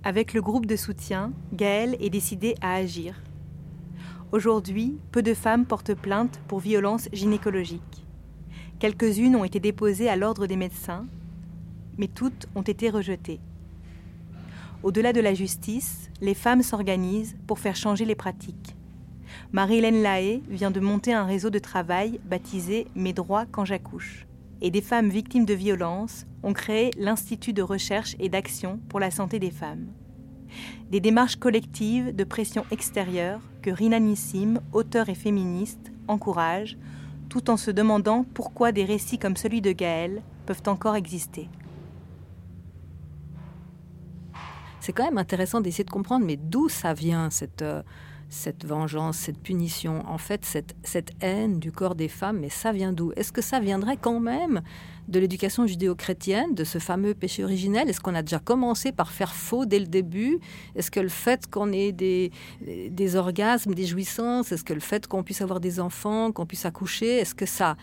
[0.06, 3.22] Avec le groupe de soutien, Gaëlle est décidée à agir.
[4.34, 8.04] Aujourd'hui, peu de femmes portent plainte pour violences gynécologiques.
[8.80, 11.06] Quelques-unes ont été déposées à l'ordre des médecins,
[12.00, 13.40] mais toutes ont été rejetées.
[14.82, 18.76] Au-delà de la justice, les femmes s'organisent pour faire changer les pratiques.
[19.52, 24.26] Marie-Hélène Lahaye vient de monter un réseau de travail baptisé Mes droits quand j'accouche.
[24.62, 29.12] Et des femmes victimes de violences ont créé l'Institut de recherche et d'action pour la
[29.12, 29.86] santé des femmes
[30.92, 36.78] des démarches collectives de pression extérieure que Rina Nissim, auteur et féministe, encourage,
[37.30, 41.50] tout en se demandant pourquoi des récits comme celui de Gaël peuvent encore exister.
[44.82, 47.82] C'est quand même intéressant d'essayer de comprendre, mais d'où ça vient cette, euh,
[48.34, 52.72] cette vengeance, cette punition, en fait, cette, cette haine du corps des femmes, mais ça
[52.72, 53.14] vient d'où?
[53.16, 54.62] Est-ce que ça viendrait quand même
[55.08, 57.90] de l'éducation judéo-chrétienne, de ce fameux péché originel?
[57.90, 60.40] Est-ce qu'on a déjà commencé par faire faux dès le début?
[60.76, 62.32] Est-ce que le fait qu'on ait des,
[62.62, 66.66] des orgasmes, des jouissances, est-ce que le fait qu'on puisse avoir des enfants, qu'on puisse
[66.66, 67.78] accoucher, est-ce que ça,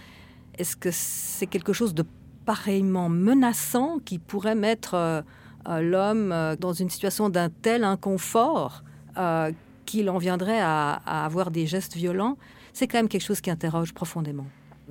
[0.59, 2.05] est-ce que c'est quelque chose de
[2.45, 5.23] pareillement menaçant qui pourrait mettre euh,
[5.69, 8.83] euh, l'homme euh, dans une situation d'un tel inconfort
[9.91, 12.37] qu'il en viendrait à, avoir des gestes violents,
[12.73, 14.47] c'est quand même quelque chose qui interroge profondément.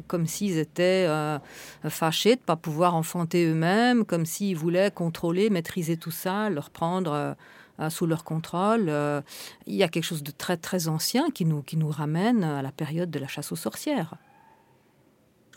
[0.07, 1.39] Comme s'ils étaient euh,
[1.87, 6.69] fâchés de ne pas pouvoir enfanter eux-mêmes, comme s'ils voulaient contrôler, maîtriser tout ça, leur
[6.69, 7.35] prendre
[7.79, 8.87] euh, sous leur contrôle.
[8.89, 9.21] Euh,
[9.67, 12.61] il y a quelque chose de très très ancien qui nous, qui nous ramène à
[12.61, 14.15] la période de la chasse aux sorcières.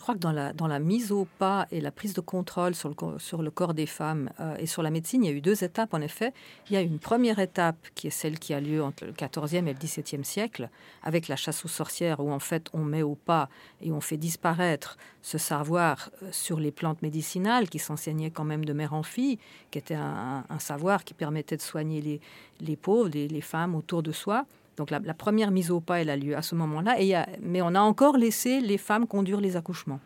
[0.03, 3.51] Je crois que dans la, mise au pas et la prise de contrôle sur le,
[3.51, 6.01] corps des femmes euh, et sur la médecine, il y a eu deux étapes en
[6.01, 6.33] effet.
[6.69, 9.65] Il y a une première étape qui est celle qui a lieu entre le 14e
[9.65, 10.69] et le 17e siècle,
[11.03, 13.47] avec la chasse aux sorcières, où en fait on met au pas
[13.79, 18.65] et on fait disparaître ce savoir euh, sur les plantes médicinales qui s'enseignaient quand même
[18.65, 19.39] de mère en fille,
[19.71, 22.19] qui était un, savoir qui permettait de soigner
[22.59, 24.45] les, pauvres, les femmes autour de soi.
[24.77, 26.97] Donc la, première mise au pas, elle a lieu à ce moment-là,
[27.41, 29.99] mais on a encore laissé les femmes conduire les accouchements.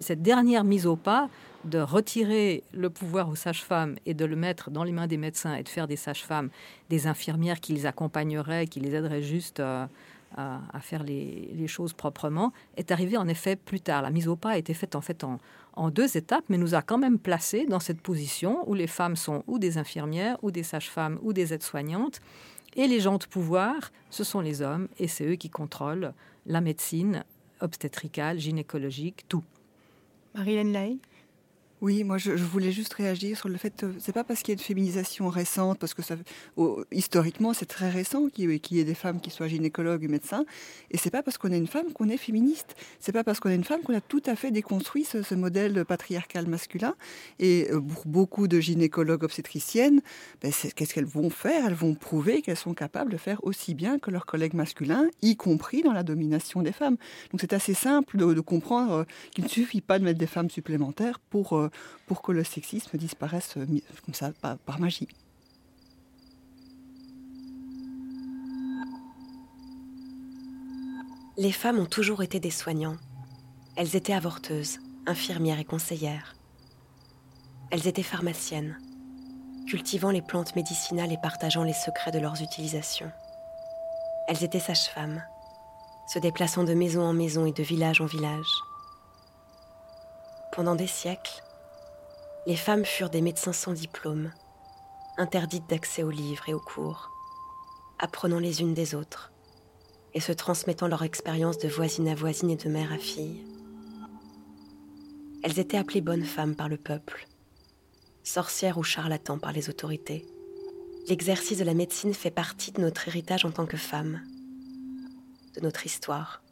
[0.00, 1.28] Cette dernière mise au pas
[1.64, 5.54] de retirer le pouvoir aux sages-femmes et de le mettre dans les mains des médecins
[5.54, 6.50] et de faire des sages-femmes
[6.90, 9.86] des infirmières qui les accompagneraient, qui les aideraient juste euh,
[10.36, 14.02] à, faire les, choses proprement, est arrivée en effet plus tard.
[14.02, 16.82] La mise au pas a été faite en fait en deux étapes, mais nous a
[16.82, 20.64] quand même placés dans cette position où les femmes sont ou des infirmières, ou des
[20.64, 22.20] sages-femmes, ou des aides-soignantes,
[22.74, 26.12] et les gens de pouvoir, ce sont les hommes, et c'est eux qui contrôlent
[26.46, 27.24] la médecine
[27.60, 29.44] obstétricale, gynécologique, tout.
[31.84, 34.56] Oui, moi je, voulais juste réagir sur le fait, que c'est pas parce qu'il y
[34.56, 36.00] a une féminisation récente, parce que
[36.90, 40.46] historiquement c'est très récent qu'il y ait des femmes qui soient gynécologues ou médecins,
[40.90, 42.74] et c'est pas parce qu'on est une femme qu'on est féministe.
[43.00, 45.84] C'est pas parce qu'on est une femme qu'on a tout à fait déconstruit ce, modèle
[45.84, 46.94] patriarcal masculin.
[47.38, 50.00] Et euh, pour beaucoup de gynécologues obstétriciennes,
[50.40, 51.66] ben, qu'est-ce qu'elles vont faire?
[51.66, 55.36] Elles vont prouver qu'elles sont capables de faire aussi bien que leurs collègues masculins, y
[55.36, 56.96] compris dans la domination des femmes.
[57.30, 60.48] Donc c'est assez simple de, comprendre euh, qu'il ne suffit pas de mettre des femmes
[60.48, 61.68] supplémentaires pour euh,
[62.06, 63.66] pour que le sexisme disparaisse euh,
[64.04, 65.08] comme ça, par, magie.
[71.36, 72.96] Les femmes ont toujours été des soignants.
[73.76, 76.36] Elles étaient avorteuses, infirmières et conseillères.
[77.70, 78.78] Elles étaient pharmaciennes,
[79.66, 83.10] cultivant les plantes médicinales et partageant les secrets de leurs utilisations.
[84.28, 85.22] Elles étaient sages-femmes,
[86.06, 88.62] se déplaçant de maison en maison et de village en village.
[90.52, 91.43] Pendant des siècles,
[92.46, 94.30] les femmes furent des médecins sans diplôme,
[95.16, 97.10] interdites d'accès aux livres et aux cours,
[97.98, 99.32] apprenant les unes des autres
[100.12, 103.44] et se transmettant leur expérience de voisine à voisine et de mère à fille.
[105.42, 107.26] Elles étaient appelées bonnes femmes par le peuple,
[108.22, 110.26] sorcières ou charlatans par les autorités.
[111.08, 114.20] L'exercice de la médecine fait partie de notre héritage en tant que femmes,
[115.54, 116.42] de notre histoire,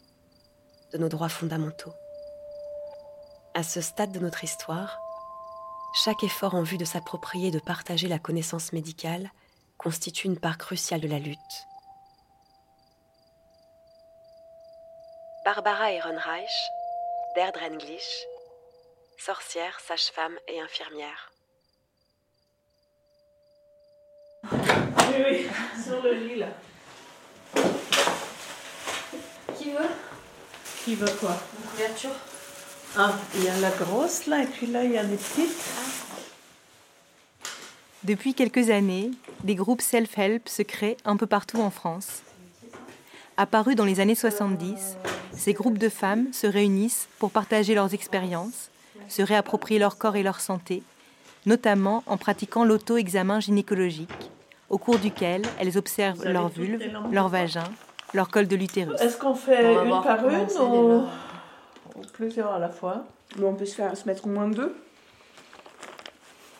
[0.92, 1.92] de nos droits fondamentaux.
[3.54, 4.98] À ce stade de notre histoire,
[5.92, 9.30] chaque effort en vue de s'approprier et de partager la connaissance médicale
[9.76, 11.38] constitue une part cruciale de la lutte.
[15.44, 16.50] Barbara Ehrenreich,
[17.34, 18.24] d'Erdrenglish,
[19.18, 21.30] sorcière, sage-femme et infirmière.
[24.50, 25.46] Oui, oui,
[25.82, 26.48] sur le lit là.
[29.58, 29.90] Qui veut?
[30.84, 31.36] Qui veut quoi?
[31.58, 32.31] Une couverture?
[32.96, 35.50] Ah, il y a la grosse là, et puis là, il y a des petites.
[38.04, 39.12] Depuis quelques années,
[39.44, 42.22] des groupes self-help se créent un peu partout en France.
[43.36, 44.96] Apparus dans les années 70,
[45.32, 48.70] ces groupes de femmes se réunissent pour partager leurs expériences,
[49.08, 50.82] se réapproprier leur corps et leur santé,
[51.46, 54.10] notamment en pratiquant l'auto-examen gynécologique,
[54.68, 57.64] au cours duquel elles observent leur vulve, leur vagin,
[58.12, 59.00] leur col de l'utérus.
[59.00, 61.04] Est-ce qu'on fait une par une ou
[62.12, 63.04] plusieurs à la fois.
[63.42, 64.74] on peut se, faire, se mettre au moins deux.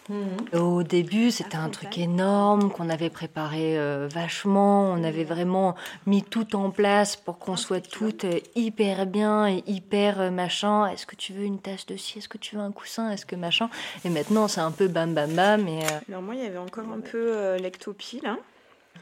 [0.08, 0.60] Mhm.
[0.60, 4.90] Au début, c'était un truc énorme qu'on avait préparé euh, vachement.
[4.90, 5.76] On avait vraiment
[6.06, 10.86] mis tout en place pour qu'on soit toutes euh, hyper bien et hyper euh, machin.
[10.86, 12.18] Est-ce que tu veux une tasse de ci?
[12.18, 13.10] Est-ce que tu veux un coussin?
[13.10, 13.70] Est-ce que machin?
[14.04, 15.68] Et maintenant, c'est un peu bam bam bam.
[15.68, 18.36] Et, Alors moi, il y avait encore un peu l'ectopie là.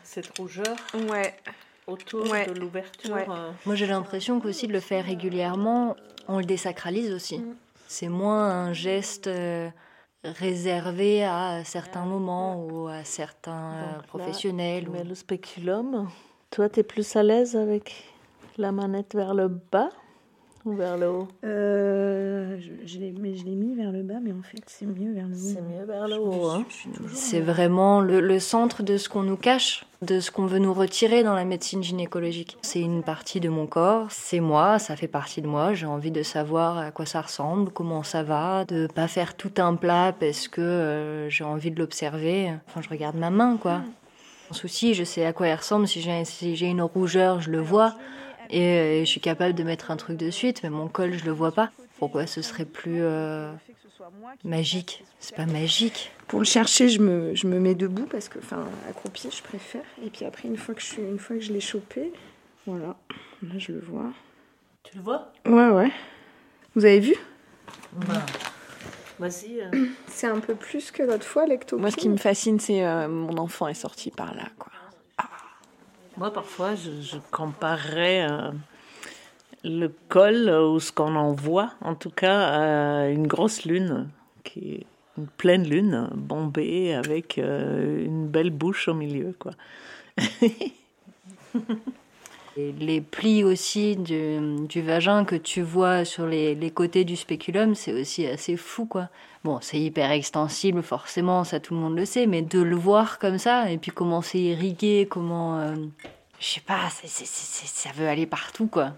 [0.05, 0.77] Cette rougeur.
[1.09, 1.35] Ouais.
[1.91, 3.17] Autour de l'ouverture.
[3.67, 5.97] Moi, j'ai l'impression qu'aussi de le faire régulièrement,
[6.29, 7.39] on le désacralise aussi.
[7.39, 7.57] Mm.
[7.89, 9.69] C'est moins un geste euh,
[10.25, 14.89] réservé à certains moments ou à certains professionnels.
[14.93, 16.09] Mais le spéculum,
[16.51, 18.05] toi, tu es plus à l'aise avec
[18.59, 19.91] la manette vers le bas
[20.65, 24.63] ou vers le haut euh, je, je l'ai mis vers le bas, mais en fait,
[24.67, 25.55] c'est mieux vers le haut.
[25.55, 26.49] C'est mieux vers le haut.
[26.49, 26.65] Hein.
[27.13, 31.23] C'est vraiment le, centre de ce qu'on nous cache, de ce qu'on veut nous retirer
[31.23, 32.57] dans la médecine gynécologique.
[32.63, 35.75] C'est une partie de mon corps, c'est moi, ça fait partie de moi.
[35.75, 39.53] J'ai envie de savoir à quoi ça ressemble, comment ça va, de pas faire tout
[39.59, 42.53] un plat parce que euh, j'ai envie de l'observer.
[42.67, 43.83] Enfin, je regarde ma main, quoi.
[44.51, 45.87] Mon souci, je sais à quoi elle ressemble.
[45.87, 47.95] Si j'ai si une rougeur, je le vois.
[48.51, 51.33] Et, je suis capable de mettre un truc de suite, mais mon col, je le
[51.33, 51.71] vois pas.
[51.99, 53.53] Pourquoi ce serait plus euh,
[54.45, 55.05] magique?
[55.19, 56.13] C'est pas magique.
[56.29, 59.85] Pour le chercher, je me, je me mets debout parce que, enfin, accroupi, je préfère.
[60.05, 62.13] Et puis après, une fois que je, suis, une fois que je l'ai chopé,
[62.67, 62.97] voilà,
[63.43, 64.13] là, je le vois.
[64.83, 65.33] Tu le vois?
[65.47, 65.93] Ouais, ouais.
[66.75, 67.15] Vous avez vu?
[67.93, 68.25] Bah.
[69.23, 69.87] Euh.
[70.07, 71.81] C'est un peu plus que l'autre fois, l'ectopie.
[71.81, 74.73] Moi, ce qui me fascine, c'est euh, mon enfant est sorti par là, quoi.
[76.21, 78.51] Moi, parfois, je, comparerais euh,
[79.65, 84.07] le col ou ce qu'on en voit, en tout cas, à une grosse lune,
[84.45, 89.53] qui est une pleine lune, bombée, avec euh, une belle bouche au milieu, quoi.
[92.57, 97.17] Et les plis aussi du, du, vagin que tu vois sur les, les côtés du
[97.17, 99.09] spéculum, c'est aussi assez fou, quoi.
[99.45, 103.19] Bon, c'est hyper extensible, forcément, ça tout le monde le sait, mais de le voir
[103.19, 105.59] comme ça, et puis comment c'est irrigué, comment...
[105.59, 105.75] Euh,
[106.41, 108.93] je sais pas, ça veut aller partout, quoi.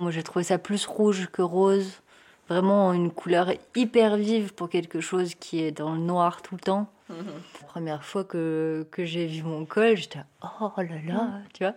[0.00, 2.02] Moi, j'ai trouvé ça plus rouge que rose.
[2.48, 6.60] Vraiment une couleur hyper vive pour quelque chose qui est dans le noir tout le
[6.60, 6.88] temps.
[7.08, 7.16] Mhm.
[7.60, 11.74] La première fois que, que j'ai vu mon col, j'étais oh là là, tu vois.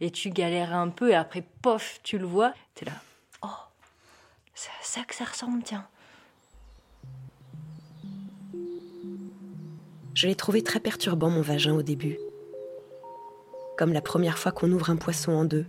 [0.00, 2.52] Et tu galères un peu et après, pof, tu le vois.
[2.74, 2.96] Tu es là,
[3.42, 3.48] oh,
[4.54, 5.86] c'est à ça que ça ressemble, tiens.
[10.14, 12.18] Je l'ai trouvé très perturbant, mon vagin, au début.
[13.76, 15.66] Comme la première fois qu'on ouvre un poisson en deux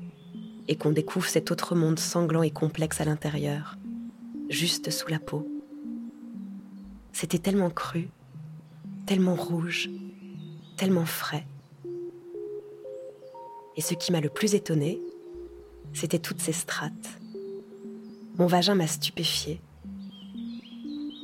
[0.68, 3.76] et qu'on découvre cet autre monde sanglant et complexe à l'intérieur,
[4.50, 5.48] juste sous la peau.
[7.12, 8.10] C'était tellement cru,
[9.06, 9.90] tellement rouge,
[10.78, 11.46] tellement frais.
[13.78, 15.02] Et ce qui m'a le plus étonné,
[15.94, 17.20] c'était toutes ces strates.
[18.38, 19.62] Mon vagin m'a stupéfié.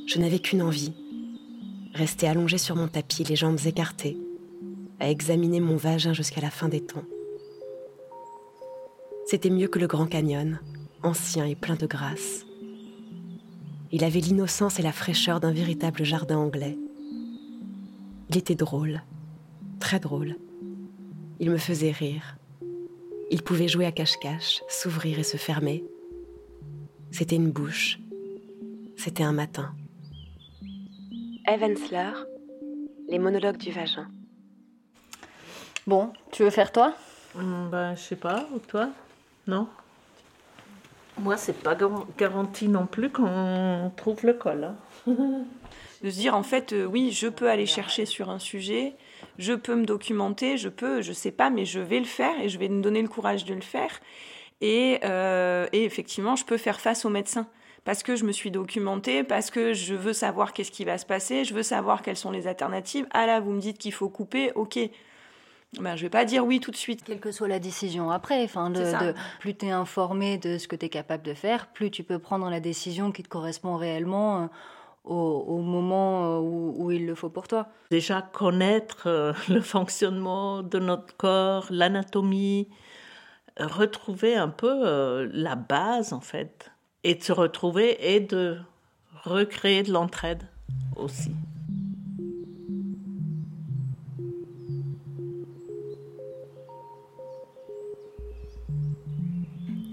[0.06, 0.92] Je n'avais qu'une envie,
[1.94, 4.16] rester allongée sur mon tapis, les jambes écartées,
[5.00, 7.04] à examiner mon vagin jusqu'à la fin des temps.
[9.26, 10.58] C'était mieux que le Grand Canyon,
[11.02, 12.44] ancien et plein de grâce.
[13.90, 16.78] Il avait l'innocence et la fraîcheur d'un véritable jardin anglais.
[18.30, 19.02] Il était drôle,
[19.80, 20.36] très drôle.
[21.40, 22.36] Il me faisait rire.
[23.32, 25.82] Il pouvait jouer à cache-cache, s'ouvrir et se fermer.
[27.10, 27.98] C'était une bouche.
[28.98, 29.74] C'était un matin.
[31.48, 32.12] Evensler,
[33.08, 34.06] les monologues du vagin.
[35.86, 36.94] Bon, tu veux faire toi?
[37.34, 38.90] Hum, Ben, je sais pas, ou toi?
[39.46, 39.66] Non?
[41.18, 41.74] Moi, c'est pas
[42.18, 44.64] garanti non plus qu'on trouve le col.
[44.64, 44.76] Hein.
[46.02, 48.94] de se dire en fait euh, oui je peux aller chercher sur un sujet
[49.38, 52.48] je peux me documenter je peux je sais pas mais je vais le faire et
[52.48, 54.00] je vais me donner le courage de le faire
[54.60, 57.46] et, euh, et effectivement je peux faire face au médecin
[57.84, 61.06] parce que je me suis documentée parce que je veux savoir qu'est-ce qui va se
[61.06, 64.08] passer je veux savoir quelles sont les alternatives ah là vous me dites qu'il faut
[64.08, 64.78] couper ok
[65.80, 67.02] ben, je vais pas dire oui tout de suite.
[67.02, 70.76] Quelle que soit la décision après, enfin, de, plus tu es informé de ce que
[70.76, 74.42] tu es capable de faire, plus tu peux prendre la décision qui te correspond réellement.
[74.42, 74.46] Euh,
[75.04, 77.68] au, moment euh, où, il le faut pour toi.
[77.90, 82.68] Déjà connaître euh, le fonctionnement de notre corps, l'anatomie,
[83.58, 86.70] retrouver un peu euh, la base en fait,
[87.04, 88.58] et de se retrouver et de
[89.24, 90.44] recréer de l'entraide
[90.96, 91.32] aussi.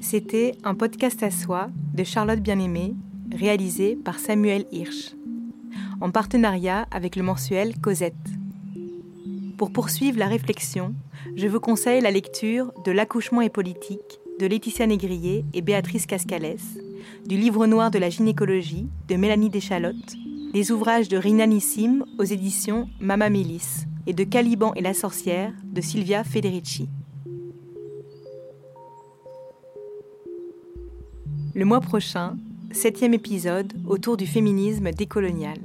[0.02, 2.96] C'était un podcast à soi de Charlotte Bien-Aimée
[3.36, 5.16] réalisé par Samuel Hirsch,
[6.02, 8.16] en partenariat avec le mensuel Cosette.
[9.58, 10.94] Pour poursuivre la réflexion,
[11.36, 16.58] je vous conseille la lecture de L'accouchement et politique de Laetitia Négrier et Béatrice Cascales,
[17.28, 20.16] du livre noir de la gynécologie de Mélanie Deschalottes,
[20.54, 25.54] des ouvrages de Rina Nissim aux éditions Mama Mélis et de Caliban et la sorcière
[25.64, 26.90] de Silvia Federici.
[31.54, 32.38] Le mois prochain,
[32.72, 35.58] septième épisode autour du féminisme décolonial.